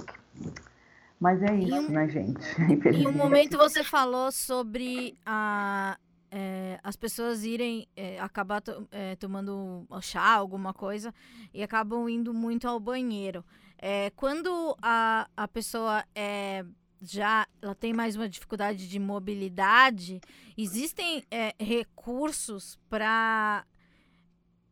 [1.18, 2.40] Mas é isso, um, né, gente?
[2.92, 5.96] Em um momento você falou sobre a,
[6.38, 11.14] é, as pessoas irem é, acabar to, é, tomando chá, alguma coisa,
[11.54, 13.42] e acabam indo muito ao banheiro.
[13.78, 16.62] É, quando a, a pessoa é
[17.00, 20.20] já ela tem mais uma dificuldade de mobilidade,
[20.58, 23.64] existem é, recursos para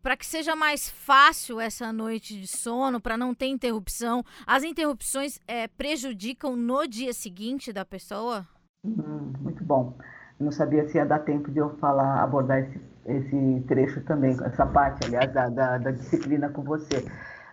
[0.02, 5.38] para que seja mais fácil essa noite de sono, para não ter interrupção, as interrupções
[5.48, 8.46] é, prejudicam no dia seguinte da pessoa?
[8.84, 9.96] Hum, muito bom.
[10.44, 14.66] Não sabia se ia dar tempo de eu falar, abordar esse, esse trecho também, essa
[14.66, 17.04] parte, aliás, da, da, da disciplina com você.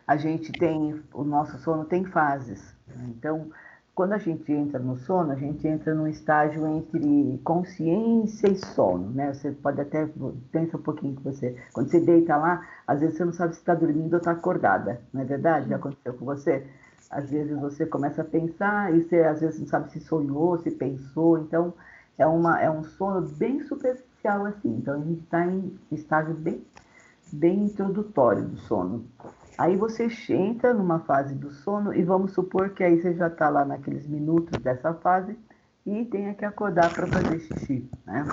[0.05, 2.75] A gente tem, o nosso sono tem fases.
[2.87, 3.05] Né?
[3.17, 3.49] Então,
[3.95, 9.09] quando a gente entra no sono, a gente entra num estágio entre consciência e sono,
[9.11, 9.33] né?
[9.33, 10.09] Você pode até
[10.51, 13.59] pensa um pouquinho que você, quando você deita lá, às vezes você não sabe se
[13.59, 15.69] está dormindo ou está acordada, não é verdade?
[15.69, 16.65] Já aconteceu com você?
[17.09, 20.71] Às vezes você começa a pensar e você às vezes não sabe se sonhou, se
[20.71, 21.73] pensou, então
[22.17, 24.69] é uma é um sono bem superficial assim.
[24.77, 26.63] Então a gente está em estágio bem
[27.31, 29.05] bem introdutório do sono.
[29.57, 33.47] Aí você entra numa fase do sono e vamos supor que aí você já está
[33.49, 35.37] lá naqueles minutos dessa fase
[35.85, 38.25] e tenha que acordar para fazer xixi, né?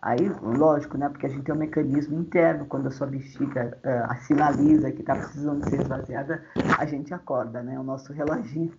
[0.00, 1.08] Aí, lógico, né?
[1.08, 5.16] Porque a gente tem um mecanismo interno, quando a sua bexiga uh, sinaliza que está
[5.16, 6.44] precisando ser esvaziada,
[6.78, 7.78] a gente acorda, né?
[7.78, 8.72] O nosso reloginho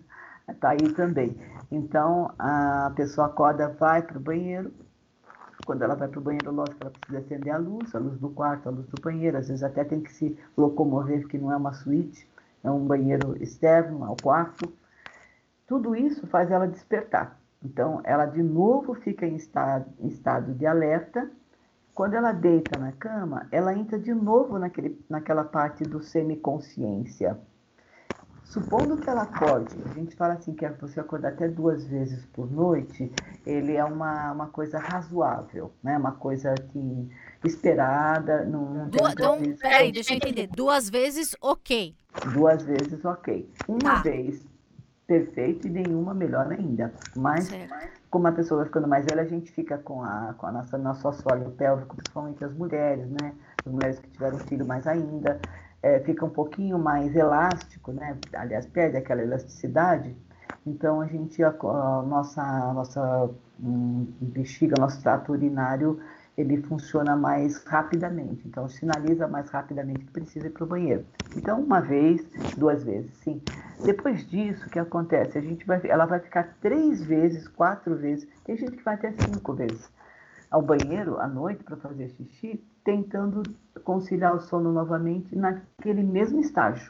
[0.53, 1.35] está aí também.
[1.71, 4.71] Então, a pessoa acorda, vai para o banheiro,
[5.65, 8.29] quando ela vai para o banheiro, lógico, ela precisa acender a luz, a luz do
[8.29, 9.37] quarto, a luz do banheiro.
[9.37, 12.25] Às vezes até tem que se locomover, que não é uma suíte,
[12.63, 14.71] é um banheiro externo ao quarto.
[15.67, 17.37] Tudo isso faz ela despertar.
[17.61, 21.29] Então, ela de novo fica em estado, em estado de alerta.
[21.93, 27.37] Quando ela deita na cama, ela entra de novo naquele, naquela parte do semiconsciência.
[28.47, 32.25] Supondo que ela acorde, a gente fala assim que é você acordar até duas vezes
[32.27, 33.11] por noite,
[33.45, 35.97] ele é uma, uma coisa razoável, né?
[35.97, 37.09] Uma coisa que
[37.43, 38.45] esperada.
[38.45, 39.59] Não, não du então, vezes...
[39.59, 40.47] peraí, deixa eu entender.
[40.47, 41.93] Duas vezes, ok.
[42.33, 43.51] Duas vezes, ok.
[43.67, 44.01] Uma ah.
[44.01, 44.47] vez,
[45.05, 46.93] perfeito, e nenhuma melhor ainda.
[47.17, 47.75] Mas, certo.
[48.09, 50.77] como a pessoa vai ficando mais velha, a gente fica com a, com a nossa,
[50.77, 53.33] nosso assoalho pélvico, principalmente as mulheres, né?
[53.65, 55.37] As mulheres que tiveram filho mais ainda
[55.81, 58.17] é, fica um pouquinho mais elástico, né?
[58.33, 60.15] aliás, perde aquela elasticidade,
[60.65, 65.99] então a gente, a, a nossa, a nossa um, bexiga, nosso trato urinário,
[66.37, 71.03] ele funciona mais rapidamente, então sinaliza mais rapidamente que precisa ir para o banheiro.
[71.35, 72.21] Então, uma vez,
[72.55, 73.41] duas vezes, sim.
[73.83, 75.37] Depois disso, o que acontece?
[75.37, 79.11] A gente vai, ela vai ficar três vezes, quatro vezes, tem gente que vai até
[79.11, 79.89] cinco vezes
[80.49, 83.43] ao banheiro à noite para fazer xixi, tentando
[83.83, 86.89] conciliar o sono novamente naquele mesmo estágio.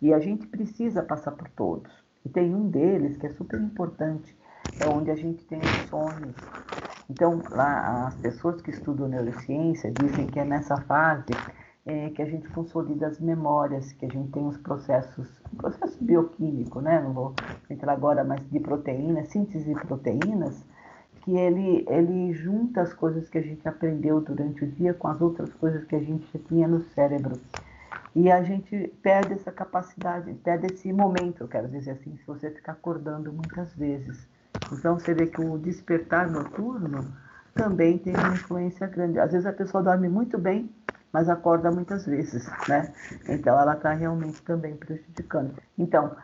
[0.00, 1.92] E a gente precisa passar por todos.
[2.24, 4.34] E tem um deles que é super importante,
[4.80, 6.34] é onde a gente tem os sonhos.
[7.10, 11.34] Então, lá as pessoas que estudam neurociência dizem que é nessa fase
[11.84, 16.80] é, que a gente consolida as memórias, que a gente tem os processos, processo bioquímico,
[16.80, 16.98] né?
[16.98, 17.34] Não vou
[17.68, 20.64] entrar agora, mas de proteínas, síntese de proteínas,
[21.22, 25.20] que ele, ele junta as coisas que a gente aprendeu durante o dia com as
[25.20, 27.40] outras coisas que a gente tinha no cérebro.
[28.14, 32.50] E a gente perde essa capacidade, perde esse momento, eu quero dizer assim, se você
[32.50, 34.26] ficar acordando muitas vezes.
[34.72, 37.06] Então você vê que o despertar noturno
[37.54, 39.18] também tem uma influência grande.
[39.18, 40.70] Às vezes a pessoa dorme muito bem,
[41.12, 42.92] mas acorda muitas vezes, né?
[43.28, 45.54] Então ela está realmente também prejudicando.
[45.78, 46.16] Então,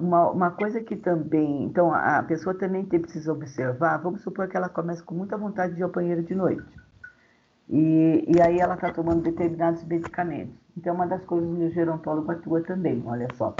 [0.00, 1.64] uma, uma coisa que também.
[1.64, 3.98] Então, a pessoa também tem, precisa observar.
[3.98, 6.64] Vamos supor que ela começa com muita vontade de ir ao banheiro de noite.
[7.68, 10.54] E, e aí ela está tomando determinados medicamentos.
[10.76, 13.54] Então, uma das coisas que o gerontólogo atua também, olha só.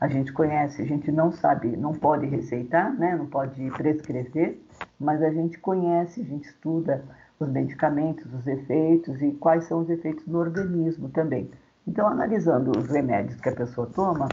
[0.00, 3.16] A gente conhece, a gente não sabe, não pode receitar, né?
[3.16, 4.62] não pode prescrever,
[5.00, 7.02] mas a gente conhece, a gente estuda
[7.40, 11.50] os medicamentos, os efeitos e quais são os efeitos no organismo também.
[11.86, 14.28] Então, analisando os remédios que a pessoa toma,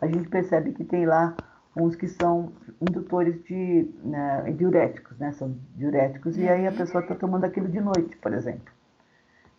[0.00, 1.34] a gente percebe que tem lá
[1.76, 5.32] uns que são indutores de né, diuréticos, né?
[5.32, 8.72] São diuréticos, e aí a pessoa está tomando aquilo de noite, por exemplo.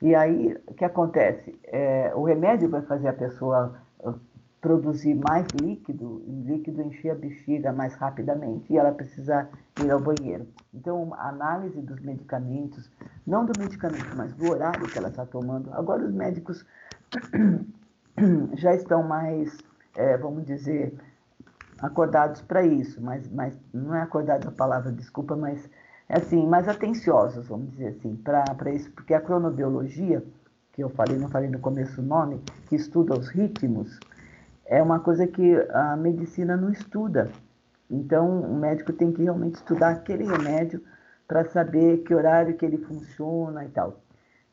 [0.01, 1.57] E aí, o que acontece?
[1.63, 4.19] É, o remédio vai fazer a pessoa uh,
[4.59, 9.47] produzir mais líquido, e líquido encher a bexiga mais rapidamente, e ela precisa
[9.83, 10.47] ir ao banheiro.
[10.73, 12.89] Então, a análise dos medicamentos,
[13.25, 15.71] não do medicamento, mas do horário que ela está tomando.
[15.73, 16.65] Agora, os médicos
[18.55, 19.55] já estão mais
[19.95, 20.93] é, vamos dizer,
[21.79, 25.69] acordados para isso, mas, mas não é acordados a palavra, desculpa, mas
[26.07, 30.23] é assim, mais atenciosos, vamos dizer assim, para isso, porque a cronobiologia,
[30.73, 33.99] que eu falei, não falei no começo o nome, que estuda os ritmos,
[34.65, 37.29] é uma coisa que a medicina não estuda.
[37.89, 40.81] Então, o médico tem que realmente estudar aquele remédio
[41.27, 43.99] para saber que horário que ele funciona e tal.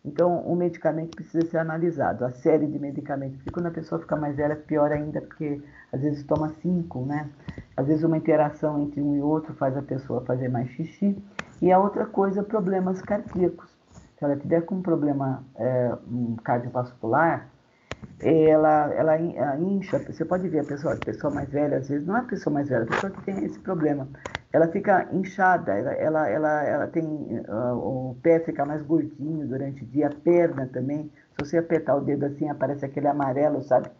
[0.04, 3.36] Então, o medicamento precisa ser analisado, a série de medicamentos.
[3.36, 5.60] Porque quando a pessoa fica mais velha, pior ainda, porque
[5.92, 7.28] às vezes toma cinco, né?
[7.76, 11.16] Às vezes uma interação entre um e outro faz a pessoa fazer mais xixi.
[11.60, 13.68] E a outra coisa, problemas cardíacos.
[14.16, 17.48] se ela tiver com um problema é, um cardiovascular,
[18.20, 19.20] ela, ela
[19.60, 22.24] incha, você pode ver a pessoa, a pessoa mais velha, às vezes, não é a
[22.24, 24.08] pessoa mais velha, a pessoa que tem esse problema,
[24.52, 29.84] ela fica inchada, ela, ela, ela, ela tem, uh, o pé fica mais gordinho durante
[29.84, 33.90] o dia, a perna também, se você apertar o dedo assim, aparece aquele amarelo, sabe,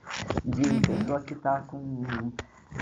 [0.45, 0.81] de uhum.
[0.81, 2.03] pessoa que está com,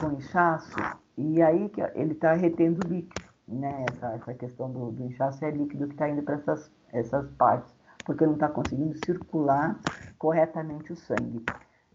[0.01, 0.77] com inchaço,
[1.19, 5.51] e aí que ele está retendo líquido, né, essa, essa questão do, do inchaço é
[5.51, 7.75] líquido que está indo para essas, essas partes
[8.07, 9.79] porque não está conseguindo circular
[10.17, 11.45] corretamente o sangue.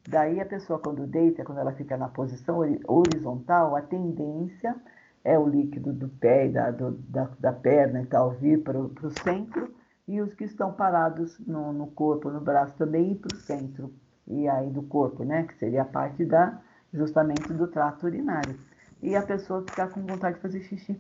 [0.08, 4.76] Daí a pessoa quando deita, quando ela fica na posição horizontal, a tendência
[5.24, 8.78] é o líquido do pé e da, do, da, da perna e tal vir para
[8.80, 9.74] o centro
[10.08, 13.94] e os que estão parados no, no corpo, no braço também ir para o centro
[14.28, 16.60] e aí do corpo, né, que seria a parte da
[16.94, 18.58] justamente do trato urinário.
[19.02, 21.00] E a pessoa ficar com vontade de fazer xixi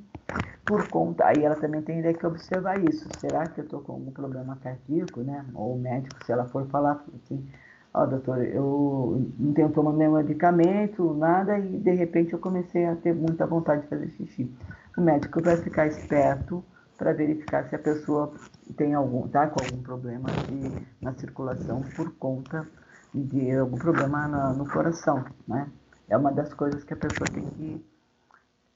[0.65, 3.07] por conta, aí ela também tem que observar isso.
[3.19, 5.45] Será que eu estou com algum problema cardíaco, né?
[5.53, 7.47] Ou o médico, se ela for falar assim,
[7.93, 12.85] ó, oh, doutor, eu não tenho tomando nenhum medicamento, nada, e de repente eu comecei
[12.85, 14.51] a ter muita vontade de fazer xixi.
[14.97, 16.63] O médico vai ficar esperto
[16.97, 18.31] para verificar se a pessoa
[18.77, 22.67] tem algum, tá com algum problema de, na circulação por conta
[23.13, 25.67] de algum problema na, no coração, né?
[26.07, 27.85] É uma das coisas que a pessoa tem que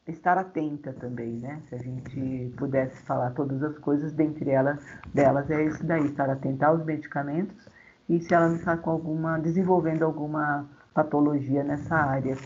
[0.07, 1.61] estar atenta também, né?
[1.69, 4.79] Se a gente pudesse falar todas as coisas, dentre elas,
[5.13, 7.74] delas é isso daí, estar atenta aos medicamentos
[8.07, 12.37] e se ela não está com alguma, desenvolvendo alguma patologia nessa área.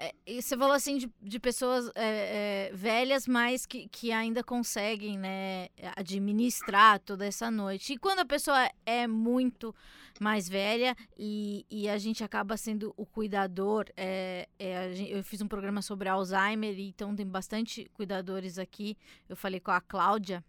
[0.00, 5.18] É, você falou assim de, de pessoas é, é, velhas, mas que, que ainda conseguem
[5.18, 7.94] né, administrar toda essa noite.
[7.94, 9.74] E quando a pessoa é muito
[10.20, 15.40] mais velha e, e a gente acaba sendo o cuidador, é, é gente, eu fiz
[15.40, 18.96] um programa sobre Alzheimer, então tem bastante cuidadores aqui.
[19.28, 20.44] Eu falei com a Cláudia,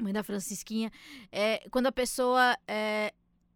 [0.00, 0.92] mãe da Francisquinha.
[1.32, 2.56] É, quando a pessoa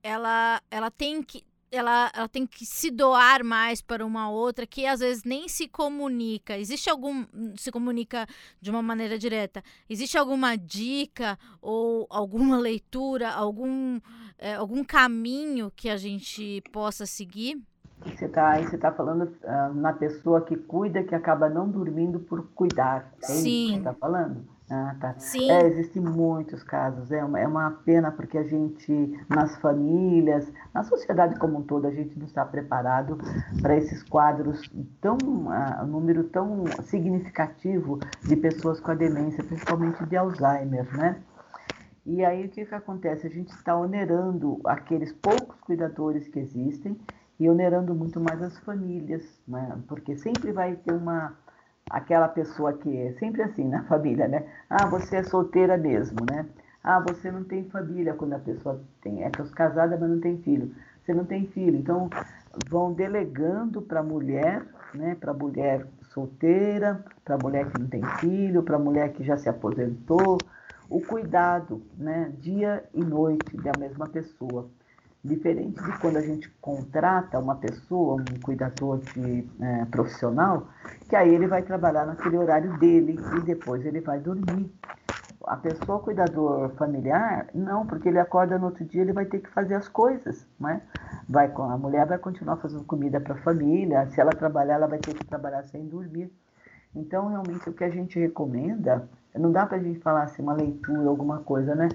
[0.02, 4.86] ela, ela tem que ela, ela tem que se doar mais para uma outra que
[4.86, 6.58] às vezes nem se comunica.
[6.58, 7.24] Existe algum.
[7.56, 8.26] se comunica
[8.60, 9.62] de uma maneira direta.
[9.88, 14.00] Existe alguma dica ou alguma leitura, algum,
[14.38, 17.62] é, algum caminho que a gente possa seguir?
[18.04, 22.48] Você está você tá falando uh, na pessoa que cuida, que acaba não dormindo por
[22.54, 23.12] cuidar.
[23.22, 23.34] É Sim.
[23.34, 24.48] isso que você está falando?
[24.70, 25.14] Ah, tá.
[25.18, 25.50] Sim.
[25.50, 27.10] É, existem muitos casos.
[27.10, 31.88] É uma, é uma pena porque a gente, nas famílias, na sociedade como um todo,
[31.88, 33.18] a gente não está preparado
[33.60, 34.62] para esses quadros
[35.00, 41.20] tão, uh, um número tão significativo de pessoas com a demência, principalmente de Alzheimer, né?
[42.06, 43.26] E aí o que, que acontece?
[43.26, 46.96] A gente está onerando aqueles poucos cuidadores que existem
[47.40, 49.76] e onerando muito mais as famílias, né?
[49.88, 51.34] Porque sempre vai ter uma
[51.90, 54.46] aquela pessoa que é sempre assim na família, né?
[54.70, 56.46] Ah, você é solteira mesmo, né?
[56.82, 60.74] Ah, você não tem família quando a pessoa tem, é casada, mas não tem filho.
[61.02, 62.08] Você não tem filho, então
[62.70, 64.64] vão delegando para a mulher,
[64.94, 65.16] né?
[65.16, 69.24] Para a mulher solteira, para a mulher que não tem filho, para a mulher que
[69.24, 70.46] já se aposentou,
[70.88, 72.32] o cuidado, né?
[72.38, 74.70] Dia e noite da mesma pessoa.
[75.22, 80.66] Diferente de quando a gente contrata uma pessoa, um cuidador de, é, profissional,
[81.10, 84.72] que aí ele vai trabalhar naquele horário dele e depois ele vai dormir.
[85.46, 89.50] A pessoa cuidador familiar, não, porque ele acorda no outro dia, ele vai ter que
[89.50, 90.80] fazer as coisas, né?
[91.28, 94.98] Vai, a mulher vai continuar fazendo comida para a família, se ela trabalhar, ela vai
[94.98, 96.32] ter que trabalhar sem dormir.
[96.94, 100.54] Então, realmente, o que a gente recomenda, não dá para a gente falar assim, uma
[100.54, 101.88] leitura, alguma coisa, né?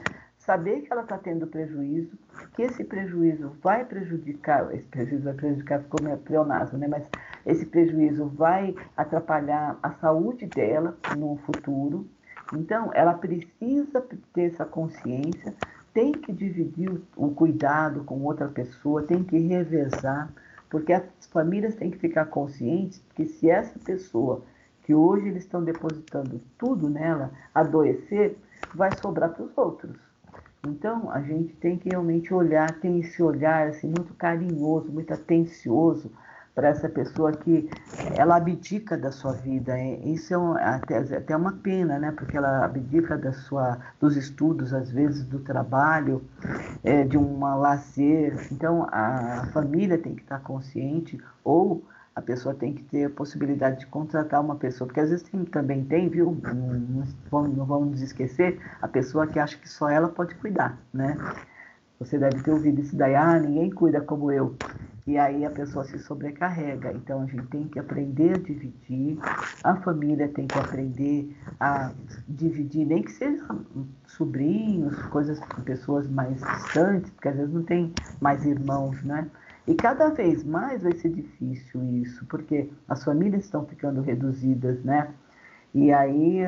[0.46, 2.18] Saber que ela está tendo prejuízo,
[2.56, 6.88] que esse prejuízo vai prejudicar, esse prejuízo vai prejudicar, ficou meio pleonasmo, né?
[6.88, 7.10] Mas
[7.46, 12.08] esse prejuízo vai atrapalhar a saúde dela no futuro.
[12.54, 15.54] Então, ela precisa ter essa consciência,
[15.93, 20.30] tem que dividir o cuidado com outra pessoa, tem que revezar,
[20.70, 24.43] porque as famílias têm que ficar conscientes que se essa pessoa
[24.84, 28.38] que hoje eles estão depositando tudo nela adoecer,
[28.76, 30.05] vai sobrar para os outros.
[30.68, 36.11] Então, a gente tem que realmente olhar, tem esse olhar assim, muito carinhoso, muito atencioso
[36.55, 37.70] para essa pessoa que
[38.16, 39.78] ela abdica da sua vida.
[40.05, 42.11] Isso é um, até, até uma pena, né?
[42.11, 46.24] Porque ela abdica da sua, dos estudos, às vezes do trabalho,
[46.82, 48.47] é, de uma lazer.
[48.51, 51.84] Então, a família tem que estar consciente ou
[52.16, 55.43] a pessoa tem que ter a possibilidade de contratar uma pessoa, porque às vezes tem,
[55.43, 56.38] também tem, viu?
[56.41, 60.78] Não, não, não vamos nos esquecer, a pessoa que acha que só ela pode cuidar,
[60.93, 61.18] né?
[61.99, 64.55] Você deve ter ouvido isso daí, ah, ninguém cuida como eu.
[65.07, 66.91] e aí a pessoa se sobrecarrega.
[66.93, 69.18] Então a gente tem que aprender a dividir,
[69.63, 71.91] a família tem que aprender a
[72.28, 73.66] dividir, nem que sejam
[74.07, 79.30] sobrinhos, coisas, pessoas mais distantes, porque às vezes não tem mais irmãos, né?
[79.68, 85.07] E cada vez mais vai ser difícil isso, porque as famílias estão ficando reduzidas, né?
[85.74, 86.39] E aí,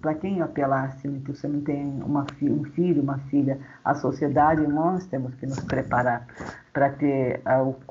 [0.00, 5.06] para quem apelar, se você não tem uma, um filho, uma filha, a sociedade, nós
[5.06, 6.26] temos que nos preparar
[6.72, 7.42] para ter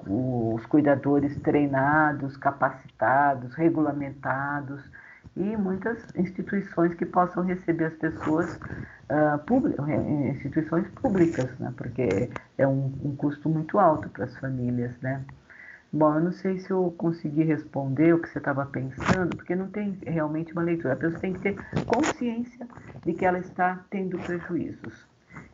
[0.08, 4.82] os cuidadores treinados, capacitados, regulamentados
[5.38, 11.74] e muitas instituições que possam receber as pessoas, uh, instituições públicas, né?
[11.78, 15.24] porque é um, um custo muito alto para as famílias, né?
[15.92, 19.68] Bom, eu não sei se eu consegui responder o que você estava pensando, porque não
[19.68, 20.94] tem realmente uma leitura.
[20.94, 22.68] A pessoa tem que ter consciência
[23.06, 25.08] de que ela está tendo prejuízos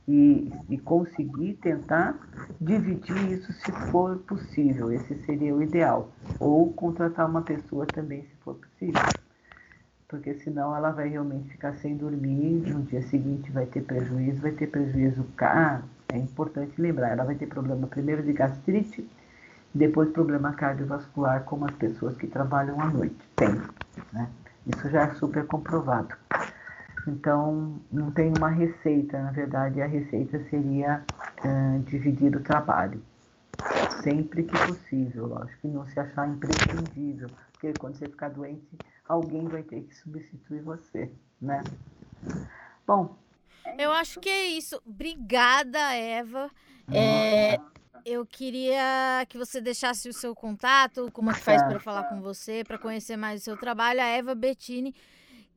[0.07, 2.17] e, e conseguir tentar
[2.59, 4.91] dividir isso se for possível.
[4.91, 6.11] Esse seria o ideal.
[6.39, 9.01] Ou contratar uma pessoa também, se for possível.
[10.07, 14.51] Porque senão ela vai realmente ficar sem dormir, no dia seguinte vai ter prejuízo, vai
[14.51, 15.25] ter prejuízo.
[15.39, 19.09] Ah, é importante lembrar, ela vai ter problema primeiro de gastrite
[19.73, 23.59] depois, problema cardiovascular, como as pessoas que trabalham à noite têm.
[24.11, 24.29] Né?
[24.67, 26.15] Isso já é super comprovado.
[27.07, 31.03] Então, não tem uma receita, na verdade, a receita seria
[31.43, 33.01] uh, dividir o trabalho.
[34.03, 38.77] Sempre que possível, lógico, que não se achar imprescindível, porque quando você ficar doente,
[39.07, 41.63] alguém vai ter que substituir você, né?
[42.85, 43.15] Bom.
[43.77, 44.81] Eu acho que é isso.
[44.85, 46.49] Obrigada, Eva.
[46.91, 47.57] É,
[48.05, 52.21] eu queria que você deixasse o seu contato, como é que faz para falar com
[52.21, 54.01] você, para conhecer mais o seu trabalho.
[54.01, 54.93] A Eva Bettini,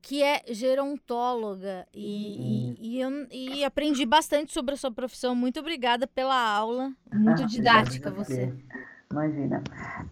[0.00, 5.34] que é gerontóloga, e, e, e, eu, e aprendi bastante sobre a sua profissão.
[5.34, 8.54] Muito obrigada pela aula, muito ah, didática você.
[9.10, 9.62] Imagina.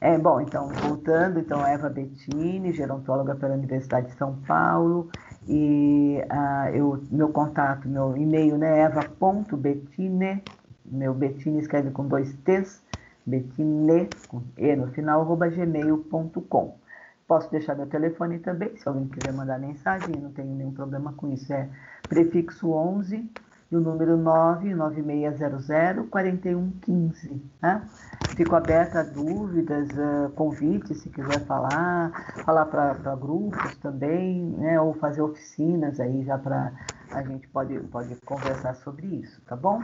[0.01, 5.11] É, bom, então, voltando, então, Eva Bettini, gerontóloga pela Universidade de São Paulo,
[5.49, 10.43] e uh, eu, meu contato, meu e-mail, né, eva.bettine,
[10.85, 12.83] meu Bettine escreve com dois T's,
[13.27, 16.77] Bettine, com E no final, arroba gmail.com.
[17.27, 21.33] Posso deixar meu telefone também, se alguém quiser mandar mensagem, não tenho nenhum problema com
[21.33, 21.53] isso.
[21.53, 21.69] É
[22.09, 23.29] prefixo 11
[23.73, 27.43] e o número 99600 4115.
[27.63, 27.83] Né?
[28.37, 32.11] Fico aberta a dúvidas, a convites, se quiser falar,
[32.45, 34.80] falar para grupos também, né?
[34.80, 36.72] ou fazer oficinas aí já para
[37.11, 39.80] a gente pode, pode conversar sobre isso, tá bom?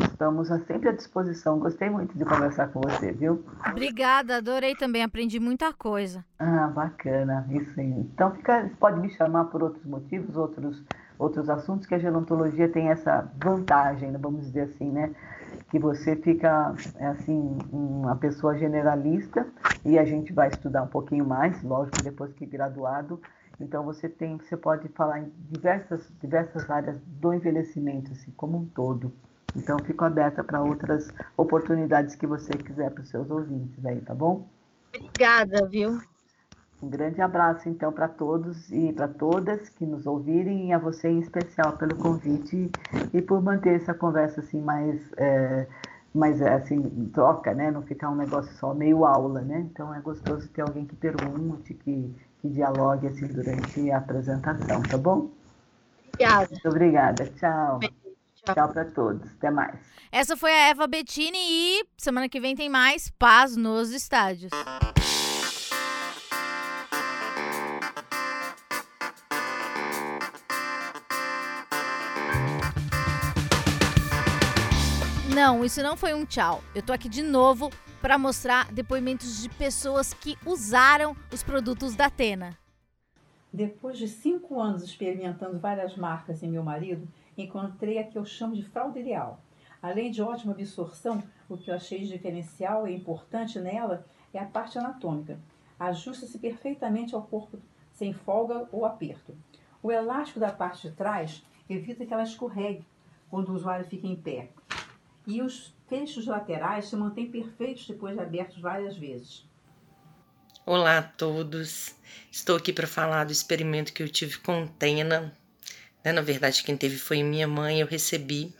[0.00, 1.58] Estamos sempre à disposição.
[1.58, 3.44] Gostei muito de conversar com você, viu?
[3.70, 6.24] Obrigada, adorei também, aprendi muita coisa.
[6.38, 7.90] Ah, bacana, isso aí.
[7.90, 10.82] Então fica, pode me chamar por outros motivos, outros,
[11.18, 15.14] outros assuntos, que a gerontologia tem essa vantagem, né, vamos dizer assim, né?
[15.76, 19.46] Que você fica, assim, uma pessoa generalista
[19.84, 23.20] e a gente vai estudar um pouquinho mais, lógico, depois que graduado,
[23.60, 28.64] então você tem, você pode falar em diversas, diversas áreas do envelhecimento, assim, como um
[28.64, 29.12] todo.
[29.54, 34.14] Então fico aberta para outras oportunidades que você quiser para os seus ouvintes aí, tá
[34.14, 34.48] bom?
[34.94, 36.00] Obrigada, viu?
[36.82, 41.08] Um grande abraço então para todos e para todas que nos ouvirem e a você
[41.08, 42.70] em especial pelo convite
[43.14, 45.66] e por manter essa conversa assim mais é,
[46.14, 46.82] mais assim
[47.14, 47.70] troca, né?
[47.70, 49.66] Não ficar um negócio só meio aula, né?
[49.70, 54.98] Então é gostoso ter alguém que pergunte, que que dialogue assim durante a apresentação, tá
[54.98, 55.30] bom?
[56.08, 56.48] Obrigada.
[56.50, 57.26] Muito obrigada.
[57.26, 57.80] Tchau.
[57.80, 59.30] Tchau, Tchau para todos.
[59.32, 59.78] Até mais.
[60.12, 64.50] Essa foi a Eva Bettini e semana que vem tem mais Paz nos Estádios.
[75.46, 76.60] Não, isso não foi um tchau.
[76.74, 77.70] Eu tô aqui de novo
[78.02, 82.58] para mostrar depoimentos de pessoas que usaram os produtos da Atena.
[83.52, 87.06] Depois de cinco anos experimentando várias marcas em meu marido,
[87.38, 89.40] encontrei a que eu chamo de fralda ideal.
[89.80, 94.76] Além de ótima absorção, o que eu achei diferencial e importante nela é a parte
[94.76, 95.38] anatômica.
[95.78, 97.60] Ajusta-se perfeitamente ao corpo,
[97.92, 99.32] sem folga ou aperto.
[99.80, 101.40] O elástico da parte de trás
[101.70, 102.84] evita que ela escorregue
[103.30, 104.50] quando o usuário fica em pé.
[105.26, 109.44] E os Fechos laterais se mantêm perfeitos depois de abertos várias vezes.
[110.64, 111.94] Olá a todos.
[112.30, 115.36] Estou aqui para falar do experimento que eu tive com Tena.
[116.04, 116.12] Né?
[116.12, 117.80] Na verdade, quem teve foi minha mãe.
[117.80, 118.52] Eu recebi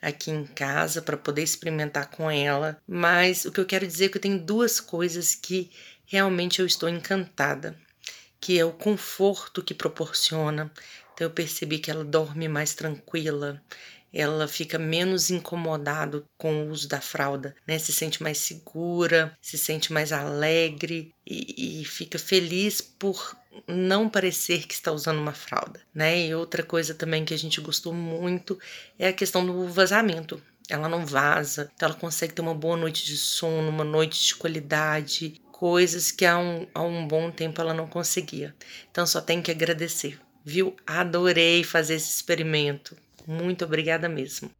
[0.00, 2.80] aqui em casa para poder experimentar com ela.
[2.86, 5.70] Mas o que eu quero dizer é que eu tenho duas coisas que
[6.04, 7.76] realmente eu estou encantada,
[8.40, 10.70] que é o conforto que proporciona.
[11.14, 13.62] Então eu percebi que ela dorme mais tranquila,
[14.12, 17.78] ela fica menos incomodado com o uso da fralda, né?
[17.78, 23.36] Se sente mais segura, se sente mais alegre e, e fica feliz por
[23.66, 26.26] não parecer que está usando uma fralda, né?
[26.26, 28.58] E outra coisa também que a gente gostou muito
[28.98, 30.42] é a questão do vazamento.
[30.68, 34.34] Ela não vaza, então ela consegue ter uma boa noite de sono, uma noite de
[34.36, 38.54] qualidade, coisas que há um, há um bom tempo ela não conseguia.
[38.90, 40.74] Então só tem que agradecer, viu?
[40.86, 42.96] Adorei fazer esse experimento.
[43.26, 44.50] Muito obrigada mesmo.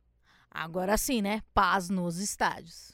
[0.51, 1.43] Agora sim, né?
[1.55, 2.93] Paz nos estádios.